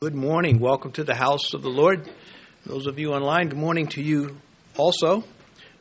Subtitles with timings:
[0.00, 0.60] Good morning.
[0.60, 2.08] Welcome to the house of the Lord.
[2.64, 4.36] Those of you online, good morning to you
[4.76, 5.24] also.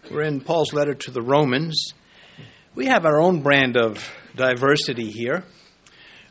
[0.09, 1.93] We're in Paul's letter to the Romans.
[2.73, 5.43] We have our own brand of diversity here.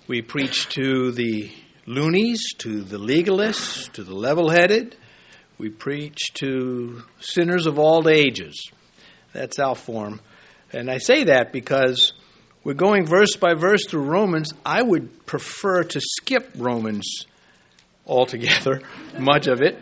[0.09, 1.53] We preach to the
[1.87, 4.97] loonies, to the legalists, to the level headed.
[5.57, 8.69] We preach to sinners of all ages.
[9.33, 10.21] That's our form.
[10.73, 12.15] And I say that because
[12.65, 14.53] we're going verse by verse through Romans.
[14.65, 17.27] I would prefer to skip Romans
[18.07, 18.81] altogether,
[19.19, 19.79] much of it.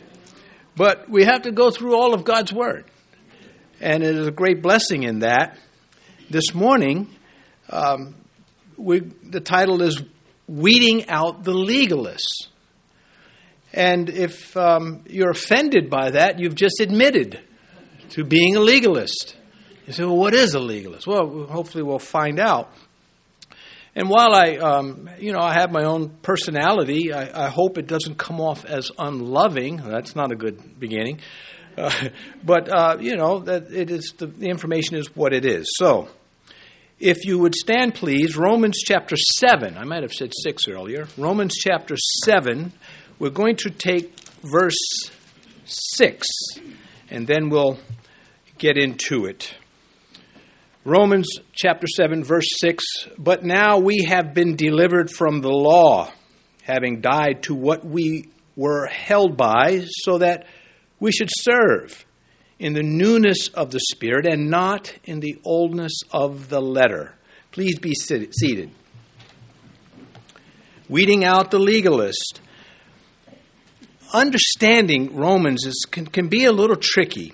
[0.77, 2.85] But we have to go through all of God's Word.
[3.81, 5.59] And it is a great blessing in that.
[6.31, 7.09] This morning,
[7.71, 8.15] um,
[8.77, 10.03] we, the title is
[10.47, 12.49] Weeding Out the Legalists.
[13.73, 17.41] And if um, you're offended by that, you've just admitted
[18.11, 19.37] to being a legalist.
[19.87, 21.07] You say, well, what is a legalist?
[21.07, 22.73] Well, hopefully we'll find out.
[23.97, 27.87] And while I, um, you know, I have my own personality, I, I, hope it
[27.87, 29.77] doesn't come off as unloving.
[29.77, 31.21] That's not a good beginning.
[31.79, 32.09] Uh,
[32.45, 35.67] but uh, you know, that it is the, the information is what it is.
[35.77, 36.09] So,
[36.99, 39.77] if you would stand, please, Romans chapter seven.
[39.77, 41.07] I might have said six earlier.
[41.17, 42.73] Romans chapter seven.
[43.21, 45.11] We're going to take verse
[45.67, 46.27] six,
[47.11, 47.79] and then we'll
[48.59, 49.55] get into it.
[50.87, 52.85] Romans chapter 7, verse 6
[53.17, 56.13] But now we have been delivered from the law,
[56.63, 60.47] having died to what we were held by, so that
[61.01, 62.05] we should serve
[62.59, 67.15] in the newness of the Spirit and not in the oldness of the letter.
[67.51, 68.71] Please be seated.
[70.91, 72.43] Weeding out the legalist.
[74.13, 77.33] Understanding Romans is, can, can be a little tricky.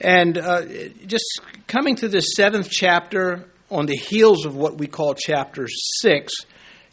[0.00, 0.62] And uh,
[1.06, 6.34] just coming to this seventh chapter on the heels of what we call chapter six,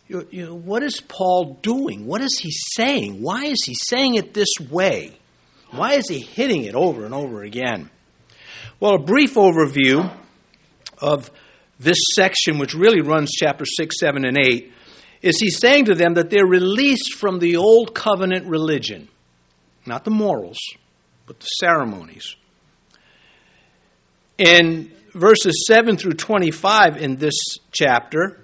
[0.07, 2.05] you, you know, what is Paul doing?
[2.05, 3.21] What is he saying?
[3.21, 5.17] Why is he saying it this way?
[5.71, 7.89] Why is he hitting it over and over again?
[8.79, 10.11] Well, a brief overview
[10.97, 11.31] of
[11.79, 14.71] this section, which really runs chapter 6, 7, and 8,
[15.21, 19.07] is he's saying to them that they're released from the old covenant religion.
[19.85, 20.57] Not the morals,
[21.25, 22.35] but the ceremonies.
[24.41, 28.43] In verses 7 through 25 in this chapter,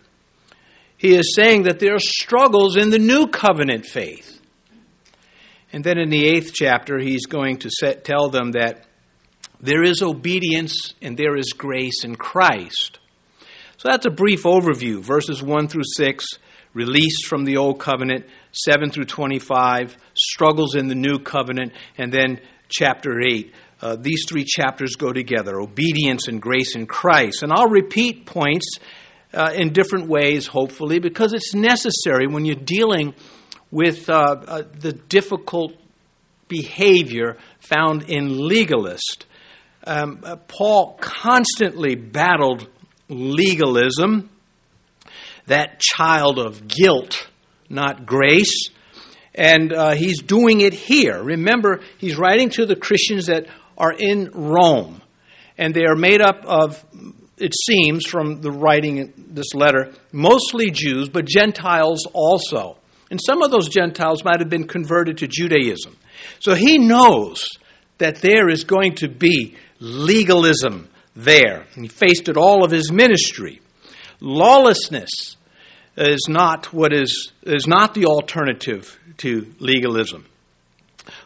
[0.96, 4.40] he is saying that there are struggles in the new covenant faith.
[5.74, 8.86] And then in the eighth chapter, he's going to set, tell them that
[9.60, 13.00] there is obedience and there is grace in Christ.
[13.78, 15.02] So that's a brief overview.
[15.02, 16.26] Verses 1 through 6,
[16.76, 22.40] released from the old covenant, 7 through 25, struggles in the new covenant, and then
[22.70, 27.44] chapter 8, uh, these three chapters go together obedience and grace in Christ.
[27.44, 28.80] And I'll repeat points
[29.34, 33.14] uh, in different ways, hopefully, because it's necessary when you're dealing
[33.70, 34.14] with uh,
[34.48, 35.74] uh the difficult
[36.48, 39.26] behavior found in legalist.
[39.86, 42.68] Um, uh, Paul constantly battled
[43.10, 44.30] legalism,
[45.48, 47.28] that child of guilt,
[47.70, 48.70] not grace.
[49.36, 51.22] And uh, he's doing it here.
[51.22, 53.46] Remember, he's writing to the Christians that
[53.78, 55.02] are in Rome,
[55.58, 56.84] and they are made up of,
[57.38, 62.78] it seems, from the writing this letter, mostly Jews, but Gentiles also.
[63.10, 65.96] And some of those Gentiles might have been converted to Judaism.
[66.40, 67.50] So he knows
[68.00, 71.66] that there is going to be legalism there.
[71.76, 73.62] He faced it all of his ministry.
[74.20, 75.38] Lawlessness
[75.96, 80.26] is not what is is not the alternative to legalism.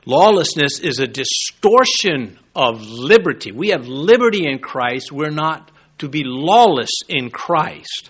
[0.06, 3.51] Lawlessness is a distortion of liberty.
[3.51, 5.12] We have liberty in Christ.
[5.12, 8.09] We're not to be lawless in Christ.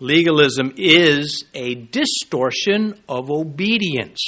[0.00, 4.20] Legalism is a distortion of obedience.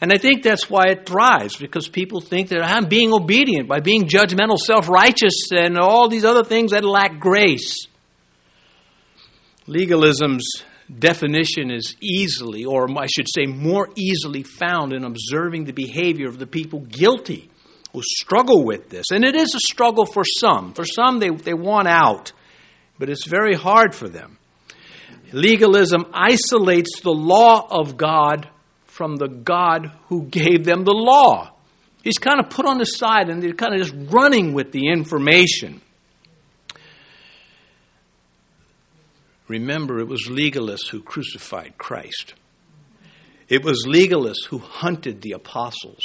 [0.00, 3.78] And I think that's why it thrives, because people think that I'm being obedient by
[3.78, 7.86] being judgmental, self righteous, and all these other things that lack grace.
[9.68, 10.64] Legalism's
[10.98, 16.40] definition is easily, or I should say, more easily found in observing the behavior of
[16.40, 17.51] the people guilty
[17.92, 19.06] who struggle with this.
[19.12, 20.72] And it is a struggle for some.
[20.72, 22.32] For some, they, they want out,
[22.98, 24.38] but it's very hard for them.
[25.32, 28.48] Legalism isolates the law of God
[28.84, 31.54] from the God who gave them the law.
[32.02, 34.88] He's kind of put on the side and they're kind of just running with the
[34.88, 35.80] information.
[39.48, 42.34] Remember, it was legalists who crucified Christ.
[43.48, 46.02] It was legalists who hunted the apostles.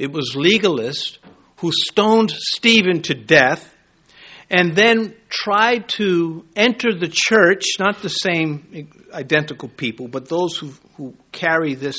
[0.00, 1.18] It was legalists
[1.58, 3.76] who stoned Stephen to death.
[4.52, 10.72] and then tried to enter the church, not the same identical people, but those who,
[10.96, 11.96] who carry this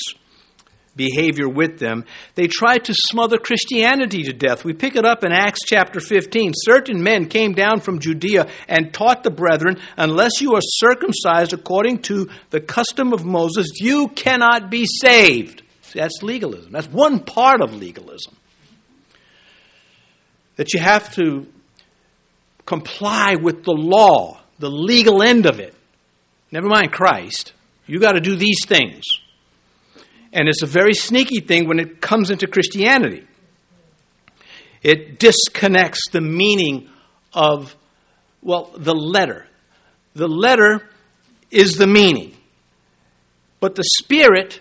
[0.93, 2.03] behavior with them,
[2.35, 4.65] they tried to smother Christianity to death.
[4.65, 6.51] We pick it up in Acts chapter 15.
[6.53, 11.99] Certain men came down from Judea and taught the brethren, unless you are circumcised according
[12.03, 15.60] to the custom of Moses, you cannot be saved.
[15.93, 16.71] That's legalism.
[16.71, 18.35] That's one part of legalism.
[20.55, 21.47] That you have to
[22.65, 25.73] comply with the law, the legal end of it.
[26.51, 27.53] Never mind Christ.
[27.87, 29.03] You got to do these things.
[30.33, 33.25] And it's a very sneaky thing when it comes into Christianity.
[34.83, 36.89] It disconnects the meaning
[37.33, 37.75] of,
[38.41, 39.45] well, the letter.
[40.13, 40.87] The letter
[41.49, 42.35] is the meaning,
[43.59, 44.59] but the spirit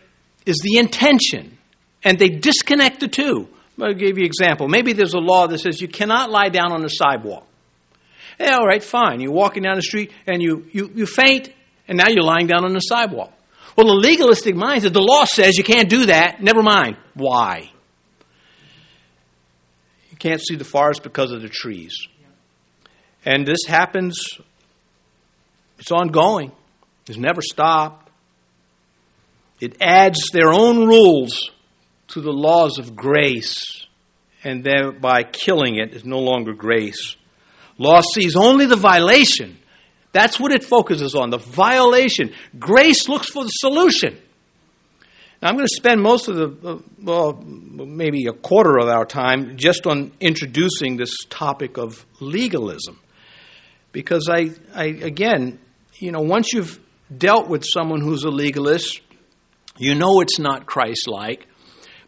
[0.50, 1.56] is the intention.
[2.05, 3.49] And they disconnect the two.
[3.81, 4.69] I'll give you an example.
[4.69, 7.47] Maybe there's a law that says you cannot lie down on the sidewalk.
[8.38, 9.20] Yeah, all right, fine.
[9.20, 11.50] You're walking down the street and you, you, you faint,
[11.88, 13.32] and now you're lying down on the sidewalk.
[13.76, 16.43] Well, the legalistic mind says the law says you can't do that.
[16.43, 16.97] Never mind.
[17.14, 17.70] Why?
[20.11, 21.94] You can't see the forest because of the trees.
[23.25, 24.19] And this happens,
[25.79, 26.52] it's ongoing,
[27.06, 28.00] it's never stopped.
[29.60, 31.50] It adds their own rules
[32.08, 33.86] to the laws of grace,
[34.42, 37.16] and thereby killing it is no longer grace.
[37.78, 39.58] Law sees only the violation.
[40.12, 42.32] That's what it focuses on the violation.
[42.58, 44.18] Grace looks for the solution.
[45.40, 49.56] Now, I'm going to spend most of the, well, maybe a quarter of our time
[49.56, 52.98] just on introducing this topic of legalism.
[53.92, 55.58] Because I, I again,
[55.94, 56.78] you know, once you've
[57.16, 59.00] dealt with someone who's a legalist,
[59.80, 61.46] you know it's not Christ like.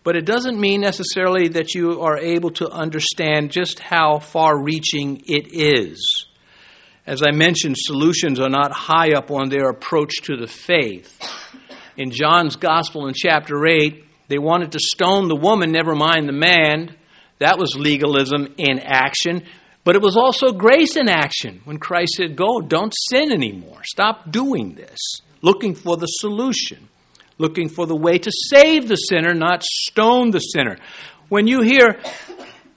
[0.05, 5.23] But it doesn't mean necessarily that you are able to understand just how far reaching
[5.27, 6.27] it is.
[7.07, 11.21] As I mentioned, solutions are not high up on their approach to the faith.
[11.97, 16.33] In John's Gospel in chapter 8, they wanted to stone the woman, never mind the
[16.33, 16.97] man.
[17.39, 19.45] That was legalism in action.
[19.85, 23.83] But it was also grace in action when Christ said, Go, don't sin anymore.
[23.85, 24.99] Stop doing this.
[25.43, 26.89] Looking for the solution
[27.43, 30.79] looking for the way to save the sinner, not stone the sinner.
[31.29, 32.01] When you hear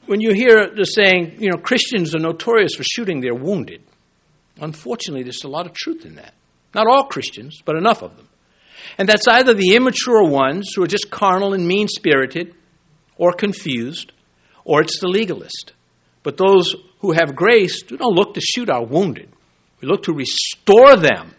[0.08, 3.82] when you hear the saying, you know, Christians are notorious for shooting their wounded,
[4.60, 6.34] unfortunately, there's a lot of truth in that.
[6.74, 8.28] Not all Christians, but enough of them.
[8.98, 12.54] And that's either the immature ones who are just carnal and mean spirited
[13.18, 14.12] or confused,
[14.64, 15.74] or it's the legalist.
[16.22, 19.30] But those who have grace do not look to shoot our wounded.
[19.82, 21.34] We look to restore them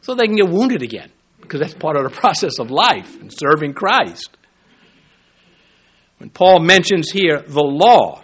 [0.00, 1.10] so they can get wounded again
[1.46, 4.36] because that's part of the process of life and serving Christ.
[6.18, 8.22] When Paul mentions here the law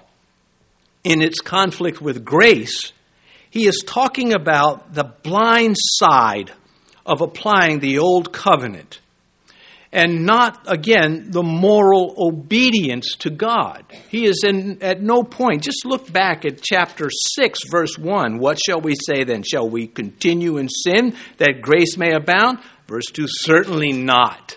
[1.05, 2.93] in its conflict with grace,
[3.51, 6.53] he is talking about the blind side
[7.05, 9.01] of applying the old covenant
[9.93, 13.85] and not, again, the moral obedience to God.
[14.09, 18.39] He is in, at no point, just look back at chapter 6, verse 1.
[18.39, 19.43] What shall we say then?
[19.43, 22.61] Shall we continue in sin that grace may abound?
[22.89, 24.57] Verse 2 Certainly not.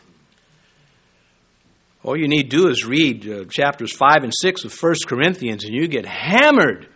[2.03, 5.63] All you need to do is read uh, chapters 5 and 6 of 1 Corinthians,
[5.63, 6.87] and you get hammered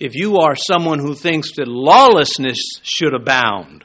[0.00, 3.84] if you are someone who thinks that lawlessness should abound.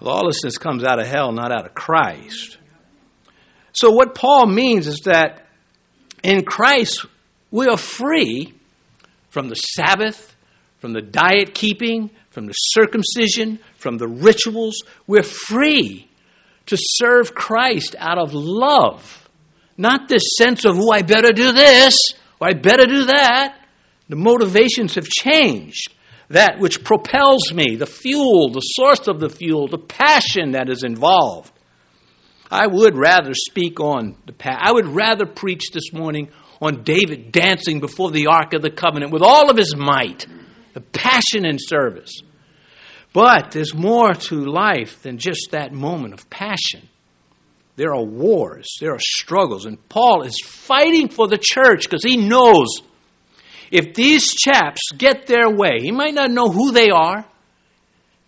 [0.00, 2.58] Lawlessness comes out of hell, not out of Christ.
[3.72, 5.46] So, what Paul means is that
[6.22, 7.06] in Christ,
[7.50, 8.52] we are free
[9.30, 10.36] from the Sabbath,
[10.78, 14.82] from the diet keeping, from the circumcision, from the rituals.
[15.06, 16.08] We're free
[16.66, 19.28] to serve Christ out of love.
[19.76, 21.94] Not this sense of, oh, I better do this,
[22.40, 23.58] or I better do that.
[24.08, 25.92] The motivations have changed.
[26.30, 30.82] That which propels me, the fuel, the source of the fuel, the passion that is
[30.82, 31.52] involved.
[32.50, 34.62] I would rather speak on the past.
[34.64, 36.30] I would rather preach this morning
[36.62, 40.26] on David dancing before the Ark of the Covenant with all of his might
[40.72, 42.22] the passion in service.
[43.14, 46.88] But there's more to life than just that moment of passion.
[47.76, 52.16] There are wars, there are struggles, and Paul is fighting for the church because he
[52.16, 52.68] knows
[53.70, 57.24] if these chaps get their way, he might not know who they are.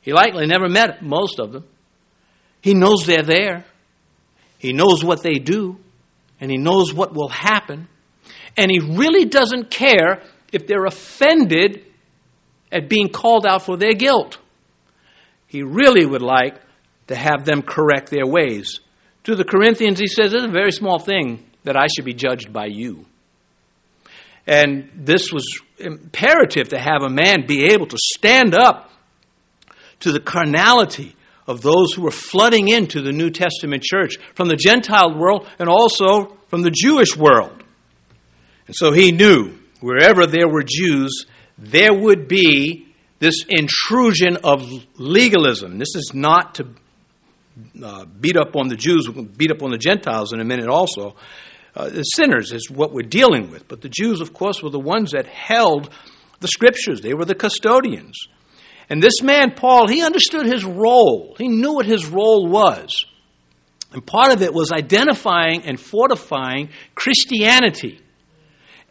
[0.03, 1.65] He likely never met most of them.
[2.61, 3.65] He knows they're there.
[4.59, 5.79] He knows what they do,
[6.41, 7.89] and he knows what will happen.
[8.57, 11.85] And he really doesn't care if they're offended
[12.71, 14.39] at being called out for their guilt.
[15.57, 16.61] He really would like
[17.07, 18.81] to have them correct their ways.
[19.25, 22.53] To the Corinthians, he says, It's a very small thing that I should be judged
[22.53, 23.07] by you.
[24.47, 25.47] And this was
[25.79, 28.91] imperative to have a man be able to stand up
[30.01, 34.57] to the carnality of those who were flooding into the New Testament church from the
[34.57, 37.65] Gentile world and also from the Jewish world.
[38.67, 41.25] And so he knew wherever there were Jews,
[41.57, 42.86] there would be
[43.19, 44.63] this intrusion of
[44.97, 45.79] legalism.
[45.79, 46.69] This is not to
[47.83, 51.17] uh, beat up on the Jews, beat up on the Gentiles in a minute also.
[51.75, 53.69] Uh, the sinners is what we're dealing with.
[53.69, 55.91] But the Jews, of course, were the ones that held
[56.41, 58.17] the scriptures, they were the custodians.
[58.89, 61.35] And this man, Paul, he understood his role.
[61.39, 63.05] He knew what his role was.
[63.93, 68.01] And part of it was identifying and fortifying Christianity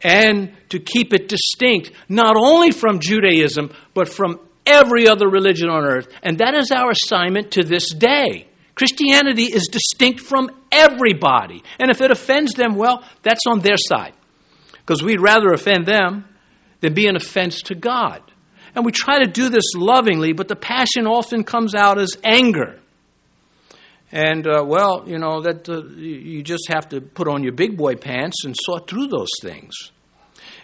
[0.05, 5.83] and to keep it distinct, not only from Judaism, but from every other religion on
[5.83, 6.07] earth.
[6.21, 8.47] And that is our assignment to this day.
[8.75, 11.63] Christianity is distinct from everybody.
[11.79, 14.13] And if it offends them, well, that's on their side.
[14.73, 16.25] Because we'd rather offend them
[16.81, 18.21] than be an offense to God.
[18.75, 22.79] And we try to do this lovingly, but the passion often comes out as anger.
[24.11, 27.75] And, uh, well, you know, that uh, you just have to put on your big
[27.75, 29.73] boy pants and sort through those things.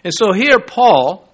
[0.04, 1.28] And so here, Paul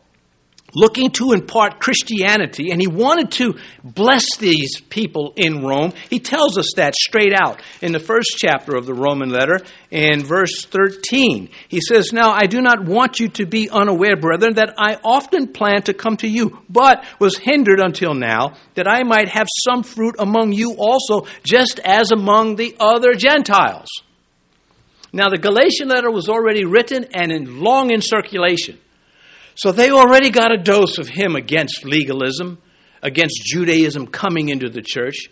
[0.75, 5.93] looking to impart Christianity, and he wanted to bless these people in Rome.
[6.11, 9.61] He tells us that straight out in the first chapter of the Roman letter,
[9.91, 11.49] in verse 13.
[11.69, 15.53] He says, Now I do not want you to be unaware, brethren, that I often
[15.53, 19.83] planned to come to you, but was hindered until now, that I might have some
[19.83, 23.89] fruit among you also, just as among the other Gentiles.
[25.19, 28.79] Now, the Galatian letter was already written and in long in circulation.
[29.57, 32.59] So they already got a dose of him against legalism,
[33.03, 35.29] against Judaism coming into the church.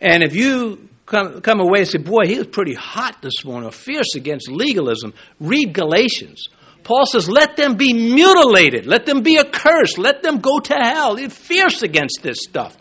[0.00, 3.68] And if you come, come away and say, boy, he was pretty hot this morning,
[3.68, 6.46] or fierce against legalism, read Galatians.
[6.84, 11.16] Paul says, let them be mutilated, let them be accursed, let them go to hell.
[11.16, 12.76] He's fierce against this stuff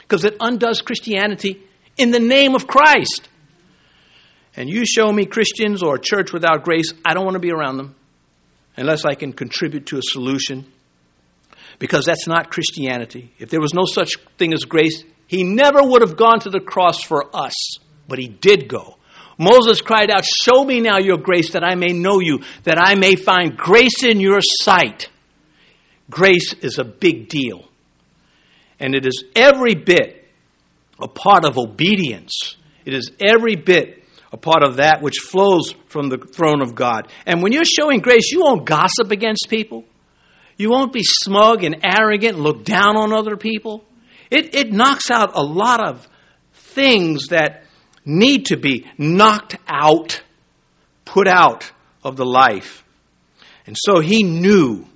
[0.00, 1.62] because it undoes Christianity
[1.96, 3.30] in the name of Christ.
[4.56, 7.52] And you show me Christians or a church without grace, I don't want to be
[7.52, 7.94] around them
[8.76, 10.66] unless I can contribute to a solution.
[11.78, 13.32] Because that's not Christianity.
[13.38, 16.60] If there was no such thing as grace, he never would have gone to the
[16.60, 18.96] cross for us, but he did go.
[19.38, 22.94] Moses cried out, Show me now your grace that I may know you, that I
[22.94, 25.10] may find grace in your sight.
[26.08, 27.68] Grace is a big deal.
[28.80, 30.28] And it is every bit
[30.98, 32.56] a part of obedience.
[32.86, 37.10] It is every bit a part of that which flows from the throne of God.
[37.26, 39.84] And when you're showing grace, you won't gossip against people.
[40.56, 43.84] You won't be smug and arrogant and look down on other people.
[44.30, 46.08] It, it knocks out a lot of
[46.52, 47.64] things that
[48.04, 50.22] need to be knocked out,
[51.04, 51.70] put out
[52.02, 52.84] of the life.
[53.66, 54.86] And so he knew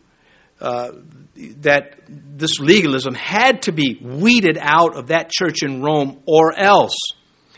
[0.61, 0.93] uh,
[1.63, 6.97] that this legalism had to be weeded out of that church in Rome, or else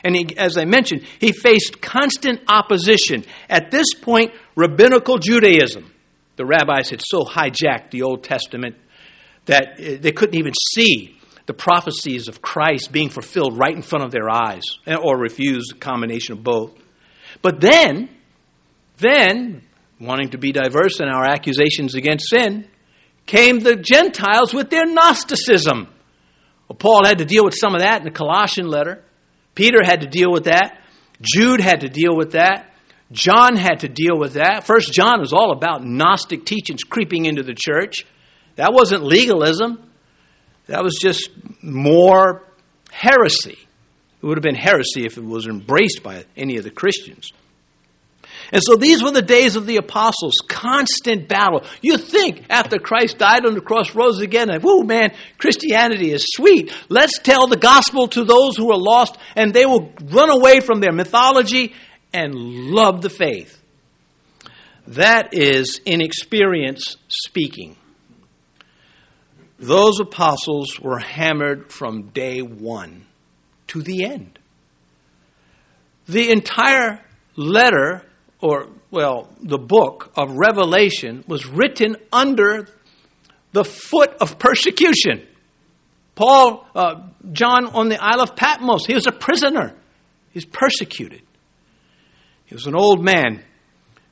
[0.04, 3.24] and he, as I mentioned, he faced constant opposition.
[3.48, 5.92] At this point, rabbinical Judaism,
[6.36, 8.76] the rabbis had so hijacked the Old Testament
[9.46, 14.04] that uh, they couldn't even see the prophecies of Christ being fulfilled right in front
[14.04, 16.72] of their eyes, eh, or refused a combination of both.
[17.42, 18.08] But then,
[18.98, 19.62] then,
[20.00, 22.68] wanting to be diverse in our accusations against sin,
[23.26, 25.88] came the Gentiles with their Gnosticism.
[26.68, 29.04] Well, Paul had to deal with some of that in the Colossian letter.
[29.54, 30.78] Peter had to deal with that.
[31.20, 32.72] Jude had to deal with that.
[33.12, 34.64] John had to deal with that.
[34.64, 38.06] First John was all about Gnostic teachings creeping into the church.
[38.56, 39.90] That wasn't legalism.
[40.66, 41.30] That was just
[41.62, 42.42] more
[42.90, 43.58] heresy.
[44.22, 47.32] It would have been heresy if it was embraced by any of the Christians.
[48.52, 51.64] And so these were the days of the apostles, constant battle.
[51.80, 56.26] You think after Christ died on the cross, rose again, and whoo, man, Christianity is
[56.28, 56.70] sweet.
[56.90, 60.80] Let's tell the gospel to those who are lost, and they will run away from
[60.80, 61.72] their mythology
[62.12, 63.58] and love the faith.
[64.88, 67.76] That is inexperience speaking.
[69.58, 73.06] Those apostles were hammered from day one
[73.68, 74.38] to the end.
[76.06, 77.00] The entire
[77.36, 78.04] letter
[78.42, 82.68] or, well, the book of Revelation was written under
[83.52, 85.26] the foot of persecution.
[86.14, 89.74] Paul, uh, John on the Isle of Patmos, he was a prisoner.
[90.32, 91.22] He's persecuted.
[92.46, 93.42] He was an old man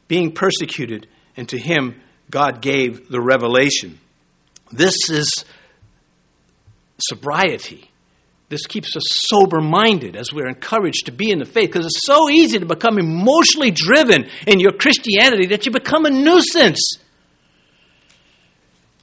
[0.08, 3.99] being persecuted, and to him, God gave the revelation.
[4.70, 5.44] This is
[6.99, 7.89] sobriety.
[8.50, 12.04] This keeps us sober minded as we're encouraged to be in the faith because it's
[12.04, 16.95] so easy to become emotionally driven in your Christianity that you become a nuisance.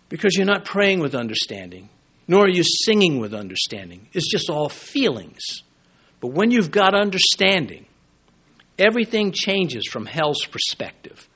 [0.10, 1.88] Because you're not praying with understanding,
[2.28, 4.10] nor are you singing with understanding.
[4.12, 5.42] It's just all feelings.
[6.20, 7.86] But when you've got understanding,
[8.78, 11.30] everything changes from hell's perspective.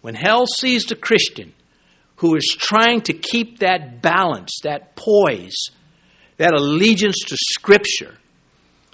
[0.00, 1.52] When hell sees the Christian
[2.16, 5.68] who is trying to keep that balance, that poise,
[6.36, 8.14] that allegiance to Scripture,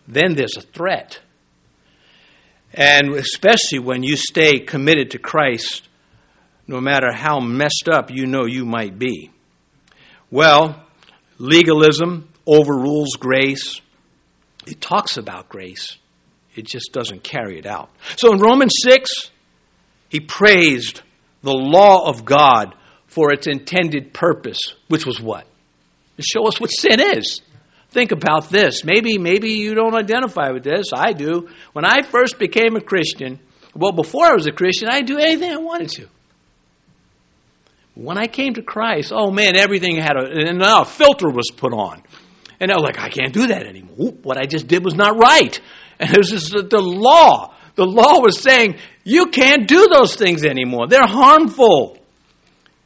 [0.06, 1.20] then there's a threat.
[2.74, 5.88] And especially when you stay committed to Christ,
[6.66, 9.30] no matter how messed up you know you might be.
[10.30, 10.82] Well,
[11.38, 13.80] legalism overrules grace.
[14.66, 15.98] It talks about grace,
[16.54, 17.90] it just doesn't carry it out.
[18.16, 19.30] So in Romans 6,
[20.08, 21.02] he praised
[21.42, 22.74] the law of God
[23.06, 25.46] for its intended purpose, which was what?
[26.22, 27.40] To show us what sin is.
[27.90, 28.84] Think about this.
[28.84, 30.86] Maybe, maybe you don't identify with this.
[30.94, 31.48] I do.
[31.72, 33.38] When I first became a Christian,
[33.74, 36.08] well, before I was a Christian, I'd do anything I wanted to.
[37.94, 41.50] When I came to Christ, oh man, everything had a, and now a filter was
[41.54, 42.02] put on.
[42.60, 44.12] And I was like, I can't do that anymore.
[44.22, 45.60] What I just did was not right.
[45.98, 47.54] And it was the law.
[47.74, 50.86] The law was saying, you can't do those things anymore.
[50.88, 51.98] They're harmful.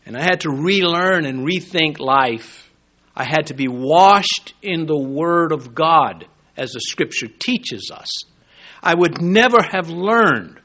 [0.05, 2.66] And I had to relearn and rethink life.
[3.17, 8.11] I had to be washed in the Word of God, as the Scripture teaches us.
[8.83, 10.61] I would never have learned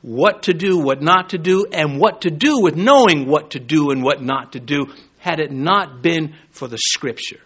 [0.00, 3.58] what to do, what not to do, and what to do with knowing what to
[3.58, 4.86] do and what not to do
[5.18, 7.40] had it not been for the Scripture.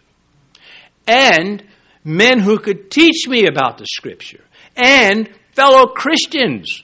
[1.06, 1.64] And
[2.04, 4.44] men who could teach me about the Scripture,
[4.76, 6.82] and fellow Christians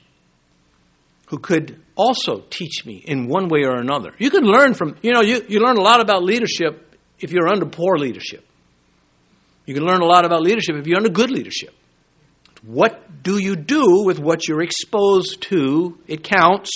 [1.29, 4.13] who could also teach me in one way or another.
[4.19, 6.92] You can learn from, you know, you, you learn a lot about leadership
[7.23, 8.47] if you're under poor leadership.
[9.65, 11.75] You can learn a lot about leadership if you're under good leadership.
[12.63, 15.99] What do you do with what you're exposed to?
[16.07, 16.71] It counts.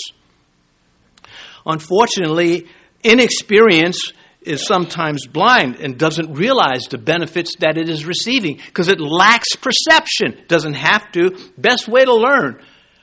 [1.64, 2.66] Unfortunately,
[3.02, 9.00] inexperience is sometimes blind and doesn't realize the benefits that it is receiving because it
[9.00, 10.44] lacks perception.
[10.46, 11.36] Doesn't have to.
[11.58, 12.62] Best way to learn.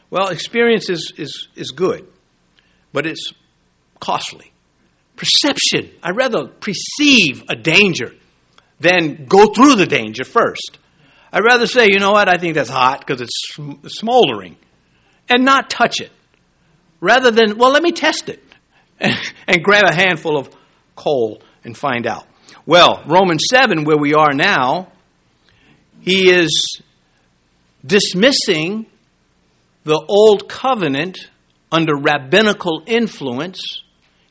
[0.10, 2.08] Well, experience is, is, is good,
[2.94, 3.34] but it's
[4.00, 4.53] costly.
[5.24, 5.90] Perception.
[6.04, 8.14] I rather perceive a danger
[8.82, 10.80] than go through the danger first.
[11.32, 14.58] I'd rather say, you know what, I think that's hot because it's smoldering,
[15.30, 16.12] and not touch it.
[17.00, 18.44] Rather than, well, let me test it
[19.00, 19.16] and,
[19.48, 20.54] and grab a handful of
[20.98, 22.28] coal and find out.
[22.66, 24.92] Well, Romans 7, where we are now,
[26.02, 26.82] he is
[27.86, 28.88] dismissing
[29.86, 31.30] the old covenant
[31.72, 33.84] under rabbinical influence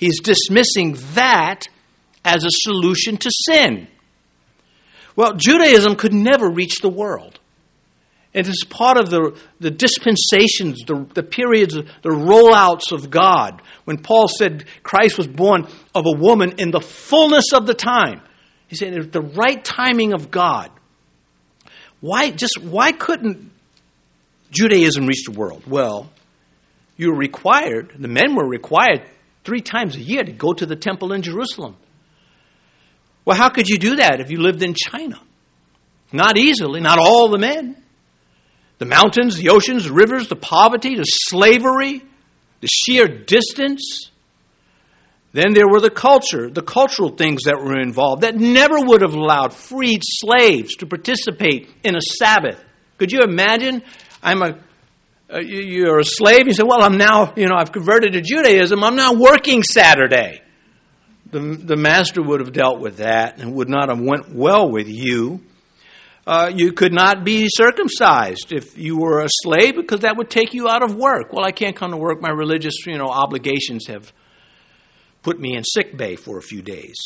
[0.03, 1.69] He's dismissing that
[2.25, 3.87] as a solution to sin.
[5.15, 7.39] Well, Judaism could never reach the world.
[8.33, 13.63] It is part of the, the dispensations, the, the periods, the rollouts of God.
[13.85, 18.23] When Paul said Christ was born of a woman in the fullness of the time,
[18.67, 20.73] he said the right timing of God.
[22.01, 23.53] Why just why couldn't
[24.51, 25.63] Judaism reach the world?
[25.65, 26.11] Well,
[26.97, 29.03] you were required, the men were required
[29.45, 31.77] three times a year to go to the temple in Jerusalem.
[33.25, 35.21] Well, how could you do that if you lived in China?
[36.13, 37.77] Not easily, not all the men.
[38.79, 42.03] The mountains, the oceans, the rivers, the poverty, the slavery,
[42.61, 44.11] the sheer distance.
[45.33, 49.15] Then there were the culture, the cultural things that were involved that never would have
[49.15, 52.63] allowed freed slaves to participate in a Sabbath.
[52.99, 53.83] Could you imagine?
[54.23, 54.59] I'm a
[55.33, 56.47] uh, you're a slave.
[56.47, 58.85] You say, well, I'm now, you know, I've converted to Judaism.
[58.85, 60.43] I'm now working Saturday.
[61.31, 64.89] The, the master would have dealt with that and would not have went well with
[64.89, 65.41] you.
[66.27, 70.53] Uh, you could not be circumcised if you were a slave because that would take
[70.53, 71.33] you out of work.
[71.33, 72.21] Well, I can't come to work.
[72.21, 74.13] My religious, you know, obligations have
[75.23, 76.97] put me in sick bay for a few days.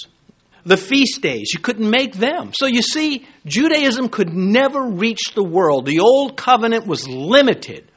[0.64, 2.50] The feast days, you couldn't make them.
[2.52, 5.86] So you see, Judaism could never reach the world.
[5.86, 7.90] The old covenant was limited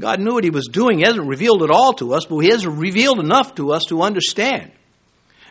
[0.00, 0.98] God knew what He was doing.
[0.98, 4.02] He hasn't revealed it all to us, but He has revealed enough to us to
[4.02, 4.72] understand.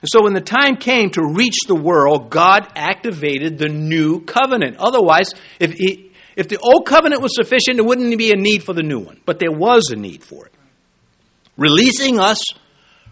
[0.01, 4.75] And so when the time came to reach the world, God activated the new covenant.
[4.77, 8.73] Otherwise, if, he, if the old covenant was sufficient, there wouldn't be a need for
[8.73, 9.21] the new one.
[9.25, 10.53] But there was a need for it.
[11.55, 12.43] Releasing us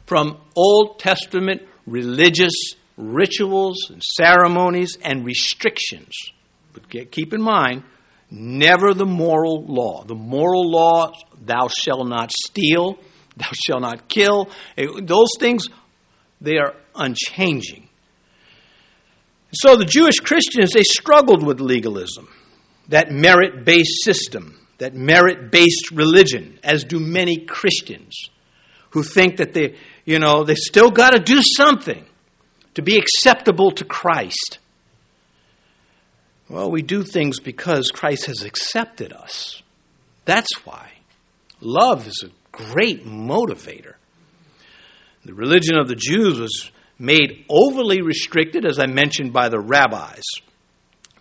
[0.05, 6.13] from Old Testament religious rituals and ceremonies and restrictions.
[6.73, 7.83] But keep in mind,
[8.31, 10.03] never the moral law.
[10.03, 12.97] The moral law, thou shalt not steal,
[13.37, 14.49] thou shalt not kill.
[14.77, 15.65] Eh, those things,
[16.39, 17.89] they are unchanging.
[19.53, 22.29] So the Jewish Christians, they struggled with legalism,
[22.87, 28.29] that merit based system, that merit based religion, as do many Christians
[28.91, 32.05] who think that they, you know, they still got to do something
[32.75, 34.59] to be acceptable to Christ.
[36.51, 39.63] Well, we do things because Christ has accepted us.
[40.25, 40.91] That's why.
[41.61, 43.93] Love is a great motivator.
[45.23, 50.23] The religion of the Jews was made overly restricted, as I mentioned, by the rabbis.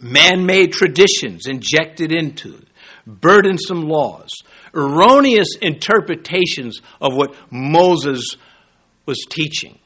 [0.00, 2.66] Man made traditions injected into it,
[3.06, 4.30] burdensome laws,
[4.74, 8.36] erroneous interpretations of what Moses
[9.06, 9.78] was teaching.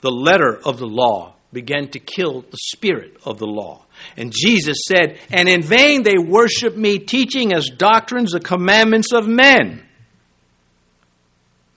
[0.00, 3.84] The letter of the law began to kill the spirit of the law.
[4.16, 9.26] And Jesus said, And in vain they worship me, teaching as doctrines the commandments of
[9.26, 9.82] men.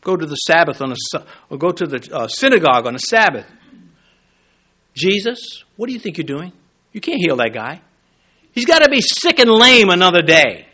[0.01, 0.95] Go to the Sabbath on a,
[1.49, 3.45] or go to the uh, synagogue on a Sabbath.
[4.93, 6.51] Jesus, what do you think you're doing?
[6.91, 7.81] You can't heal that guy.
[8.51, 10.67] He's got to be sick and lame another day.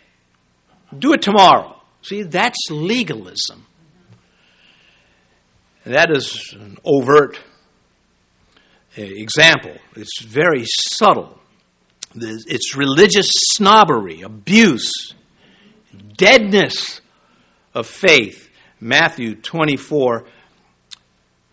[0.97, 1.79] Do it tomorrow.
[2.01, 3.65] See, that's legalism.
[5.85, 7.39] That is an overt
[8.97, 9.75] uh, example.
[9.95, 11.38] It's very subtle.
[12.15, 15.13] It's religious snobbery, abuse,
[16.17, 17.02] deadness
[17.74, 18.50] of faith.
[18.80, 20.26] Matthew 24.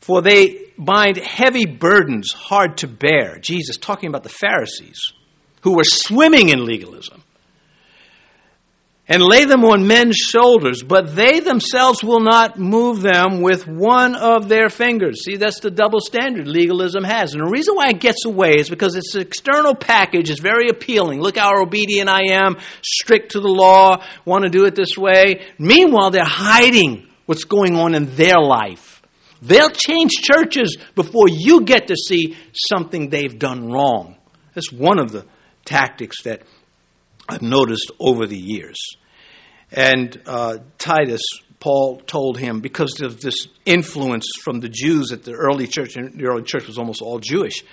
[0.00, 3.38] For they bind heavy burdens hard to bear.
[3.38, 5.12] Jesus talking about the Pharisees
[5.62, 7.24] who were swimming in legalism
[9.08, 14.16] and lay them on men's shoulders, but they themselves will not move them with one
[14.16, 15.24] of their fingers.
[15.24, 17.32] See, that's the double standard legalism has.
[17.32, 21.20] And the reason why it gets away is because its external package is very appealing.
[21.20, 25.46] Look how obedient I am, strict to the law, want to do it this way.
[25.58, 29.02] Meanwhile, they're hiding what's going on in their life.
[29.40, 34.16] They'll change churches before you get to see something they've done wrong.
[34.54, 35.26] That's one of the
[35.64, 36.42] tactics that
[37.28, 38.76] I've noticed over the years.
[39.72, 41.22] And uh, Titus,
[41.58, 46.26] Paul told him, because of this influence from the Jews at the early church, the
[46.26, 47.64] early church was almost all Jewish.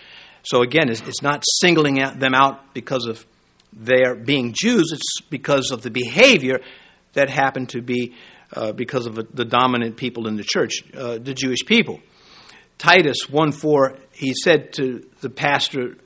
[0.44, 3.26] So again, it's, it's not singling them out because of
[3.72, 6.60] their being Jews, it's because of the behavior
[7.14, 8.14] that happened to be
[8.56, 12.00] uh, because of the dominant people in the church, uh, the Jewish people.
[12.78, 15.98] Titus 1 4, he said to the pastor,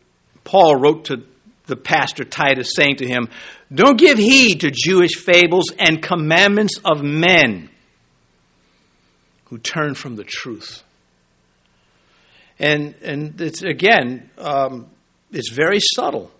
[0.44, 1.24] Paul wrote to
[1.68, 3.30] the pastor Titus, saying to him,
[3.74, 7.70] Don't give heed to Jewish fables and commandments of men
[9.46, 10.84] who turn from the truth.
[12.60, 14.88] And, and it's again, um,
[15.32, 16.32] it's very subtle.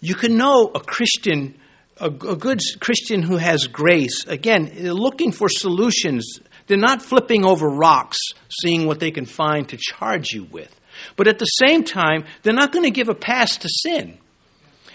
[0.00, 1.58] You can know a Christian,
[1.98, 6.38] a, a good Christian who has grace, again, looking for solutions.
[6.66, 10.78] They're not flipping over rocks, seeing what they can find to charge you with.
[11.16, 14.18] But at the same time, they're not going to give a pass to sin.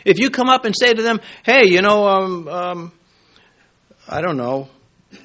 [0.06, 2.92] If you come up and say to them, hey, you know, um, um,
[4.08, 4.70] I don't know,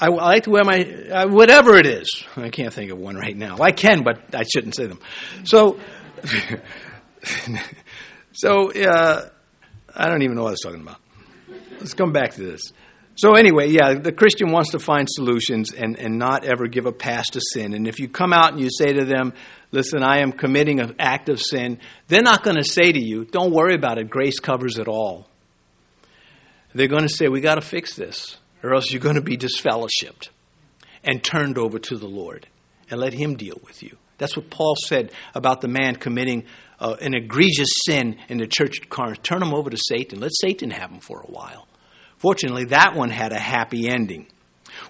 [0.00, 2.24] I, I, like to wear my, uh, whatever it is.
[2.36, 3.58] I can't think of one right now.
[3.60, 5.00] I can, but I shouldn't say them.
[5.44, 5.78] So,
[8.32, 9.28] so uh,
[9.94, 10.98] I don't even know what I was talking about.
[11.78, 12.72] Let's come back to this.
[13.14, 16.92] So, anyway, yeah, the Christian wants to find solutions and, and not ever give a
[16.92, 17.74] pass to sin.
[17.74, 19.34] And if you come out and you say to them,
[19.70, 23.24] listen, I am committing an act of sin, they're not going to say to you,
[23.26, 25.26] don't worry about it, grace covers it all.
[26.74, 29.36] They're going to say, we got to fix this, or else you're going to be
[29.36, 30.28] disfellowshipped
[31.04, 32.46] and turned over to the Lord
[32.90, 33.96] and let Him deal with you.
[34.16, 36.44] That's what Paul said about the man committing
[36.78, 39.22] uh, an egregious sin in the church at Corinth.
[39.22, 40.20] Turn him over to Satan.
[40.20, 41.66] Let Satan have him for a while.
[42.22, 44.28] Fortunately, that one had a happy ending.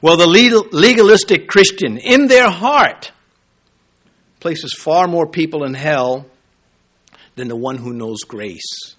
[0.02, 3.10] Well, the legalistic Christian, in their heart,
[4.38, 6.26] places far more people in hell
[7.34, 8.96] than the one who knows grace.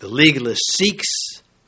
[0.00, 1.06] The legalist seeks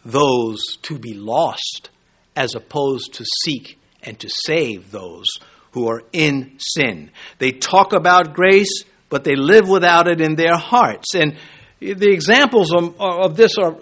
[0.05, 1.91] those to be lost
[2.35, 5.27] as opposed to seek and to save those
[5.73, 7.13] who are in sin.
[7.39, 11.15] They talk about grace, but they live without it in their hearts.
[11.15, 11.37] And
[11.79, 13.77] the examples of, this are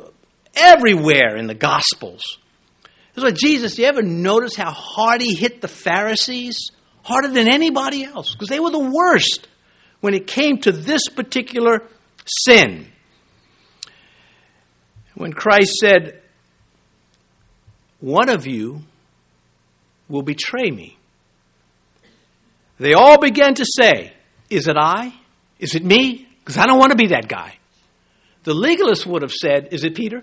[0.56, 2.38] everywhere in the Gospels.
[3.14, 6.70] It's like Jesus, do you ever notice how hard he hit the Pharisees?
[7.02, 9.46] Harder than anybody else, because they were the worst
[10.00, 11.82] when it came to this particular
[12.26, 12.88] sin.
[15.14, 16.20] When Christ said,
[18.00, 18.82] One of you
[20.08, 20.98] will betray me,
[22.78, 24.12] they all began to say,
[24.50, 25.14] Is it I?
[25.58, 26.28] Is it me?
[26.40, 27.56] Because I don't want to be that guy.
[28.44, 30.22] The legalist would have said, Is it Peter?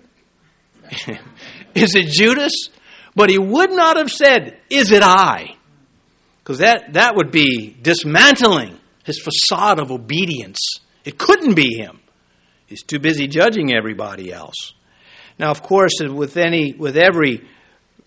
[1.75, 2.69] Is it Judas?
[3.15, 5.55] But he would not have said, Is it I?
[6.39, 10.59] Because that, that would be dismantling his facade of obedience.
[11.05, 11.99] It couldn't be him.
[12.65, 14.73] He's too busy judging everybody else.
[15.39, 17.47] Now, of course, with any with every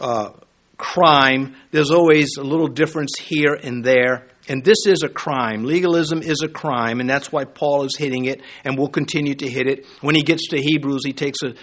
[0.01, 0.31] uh,
[0.77, 4.29] crime, there's always a little difference here and there.
[4.49, 5.65] And this is a crime.
[5.65, 9.49] Legalism is a crime, and that's why Paul is hitting it and will continue to
[9.49, 9.87] hit it.
[10.03, 11.55] When he gets to Hebrews, he takes a,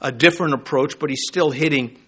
[0.00, 1.98] a different approach, but he's still hitting,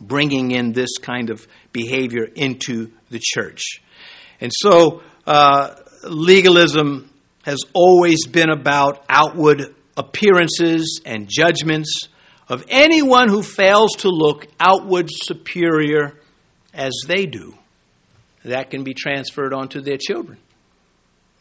[0.00, 3.80] bringing in this kind of behavior into the church.
[4.40, 7.10] And so, uh, legalism
[7.42, 12.08] has always been about outward appearances and judgments
[12.48, 16.20] of anyone who fails to look outward superior
[16.74, 17.54] as they do.
[18.44, 20.38] That can be transferred onto their children.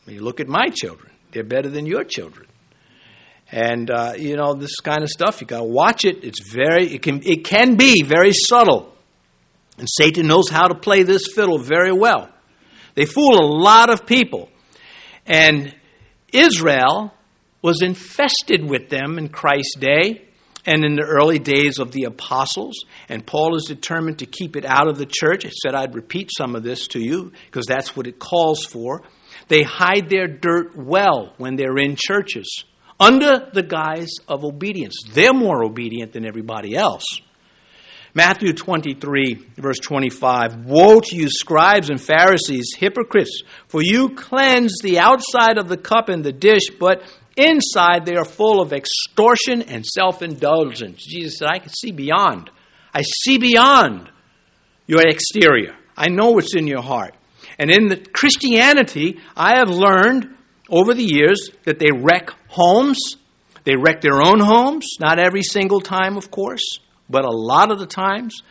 [0.08, 2.48] You look at my children, they're better than your children.
[3.52, 5.40] And uh, you know this kind of stuff.
[5.40, 6.24] You got to watch it.
[6.24, 6.88] It's very.
[6.88, 7.22] It can.
[7.24, 8.92] It can be very subtle,
[9.78, 12.30] and Satan knows how to play this fiddle very well.
[12.96, 14.50] They fool a lot of people,
[15.28, 15.76] and
[16.34, 17.14] Israel
[17.62, 20.26] was infested with them in Christ's day
[20.66, 22.86] and in the early days of the apostles.
[23.10, 25.46] And Paul is determined to keep it out of the church.
[25.46, 29.04] I said I'd repeat some of this to you because that's what it calls for.
[29.48, 32.64] They hide their dirt well when they're in churches
[33.00, 34.96] under the guise of obedience.
[35.12, 37.04] They're more obedient than everybody else.
[38.14, 45.00] Matthew 23, verse 25 Woe to you, scribes and Pharisees, hypocrites, for you cleanse the
[45.00, 47.02] outside of the cup and the dish, but
[47.38, 51.06] Inside, they are full of extortion and self indulgence.
[51.06, 52.50] Jesus said, I can see beyond.
[52.94, 54.10] I see beyond
[54.88, 55.76] your exterior.
[55.98, 57.14] I know what's in your heart.
[57.60, 60.35] And in the Christianity, I have learned
[60.70, 63.18] over the years that they wreck homes.
[63.64, 67.80] They wreck their own homes, not every single time, of course, but a lot of
[67.80, 68.42] the times.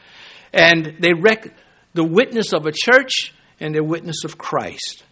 [0.53, 1.55] And they wreck
[1.95, 5.05] the witness of a church and their witness of Christ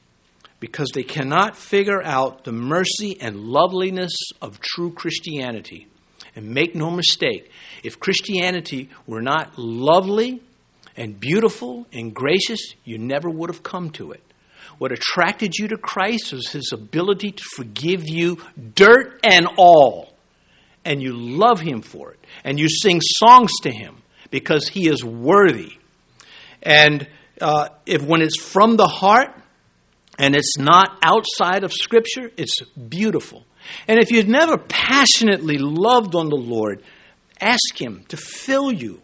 [0.59, 5.89] because they cannot figure out the mercy and loveliness of true Christianity.
[6.35, 7.51] And make no mistake,
[7.83, 10.41] if Christianity were not lovely
[10.97, 14.23] and beautiful and gracious, you never would have come to it.
[14.83, 18.39] What attracted you to Christ was his ability to forgive you
[18.75, 20.13] dirt and all.
[20.85, 22.19] And you love him for it.
[22.43, 25.79] And you sing songs to him because he is worthy.
[26.65, 27.07] And
[27.41, 29.29] uh, if when it's from the heart,
[30.19, 33.45] and it's not outside of Scripture, it's beautiful.
[33.87, 36.83] And if you've never passionately loved on the Lord,
[37.41, 39.01] ask Him to fill you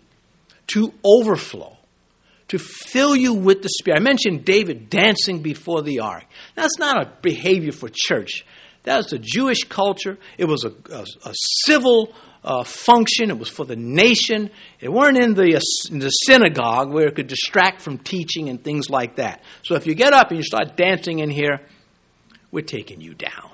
[0.74, 1.77] to overflow,
[2.48, 3.98] to fill you with the Spirit.
[3.98, 6.24] I mentioned David dancing before the ark.
[6.54, 8.44] That's not a behavior for church.
[8.84, 10.18] That was a Jewish culture.
[10.38, 11.34] It was a, a, a
[11.64, 13.30] civil uh, function.
[13.30, 14.50] It was for the nation.
[14.80, 15.60] It weren't in the, uh,
[15.92, 19.42] in the synagogue where it could distract from teaching and things like that.
[19.62, 21.60] So if you get up and you start dancing in here,
[22.50, 23.50] we're taking you down.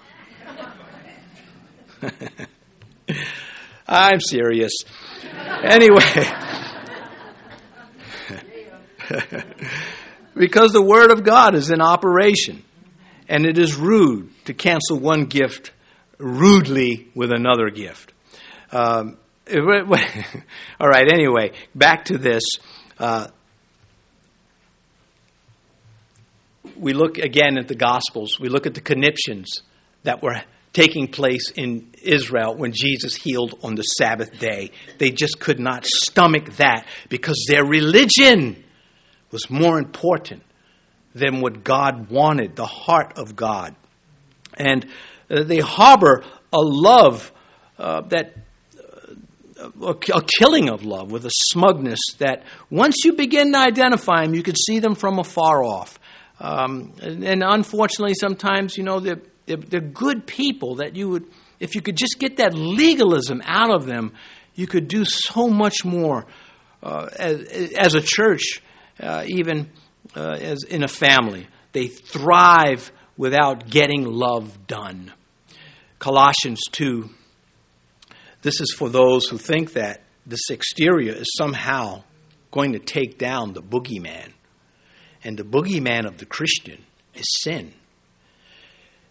[3.88, 4.72] I'm serious.
[5.62, 6.70] Anyway.
[10.36, 12.62] because the Word of God is in operation,
[13.28, 15.72] and it is rude to cancel one gift
[16.18, 18.12] rudely with another gift.
[18.72, 19.16] Um,
[19.52, 22.42] all right, anyway, back to this.
[22.98, 23.28] Uh,
[26.76, 29.62] we look again at the Gospels, we look at the conniptions
[30.02, 34.72] that were taking place in Israel when Jesus healed on the Sabbath day.
[34.98, 38.63] They just could not stomach that because their religion
[39.34, 40.42] was more important
[41.14, 43.74] than what God wanted, the heart of God.
[44.56, 44.86] And
[45.30, 47.32] uh, they harbor a love
[47.78, 48.34] uh, that
[49.82, 54.42] a, killing of love with a smugness that once you begin to identify them, you
[54.42, 55.98] could see them from afar off.
[56.40, 61.26] Um, and, and, unfortunately, sometimes, you know, they're, they're, they're, good people that you would,
[61.60, 64.12] if you could just get that legalism out of them,
[64.54, 66.26] you could do so much more
[66.82, 68.62] uh, as, as, a church,
[69.00, 69.70] uh, even
[70.16, 71.46] uh, as in a family.
[71.72, 75.12] They thrive without getting love done.
[75.98, 77.08] Colossians 2
[78.44, 82.04] this is for those who think that this exterior is somehow
[82.50, 84.32] going to take down the boogeyman.
[85.24, 87.72] And the boogeyman of the Christian is sin.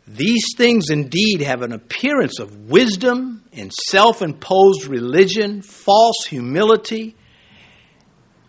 [0.05, 7.15] These things indeed have an appearance of wisdom and self imposed religion, false humility,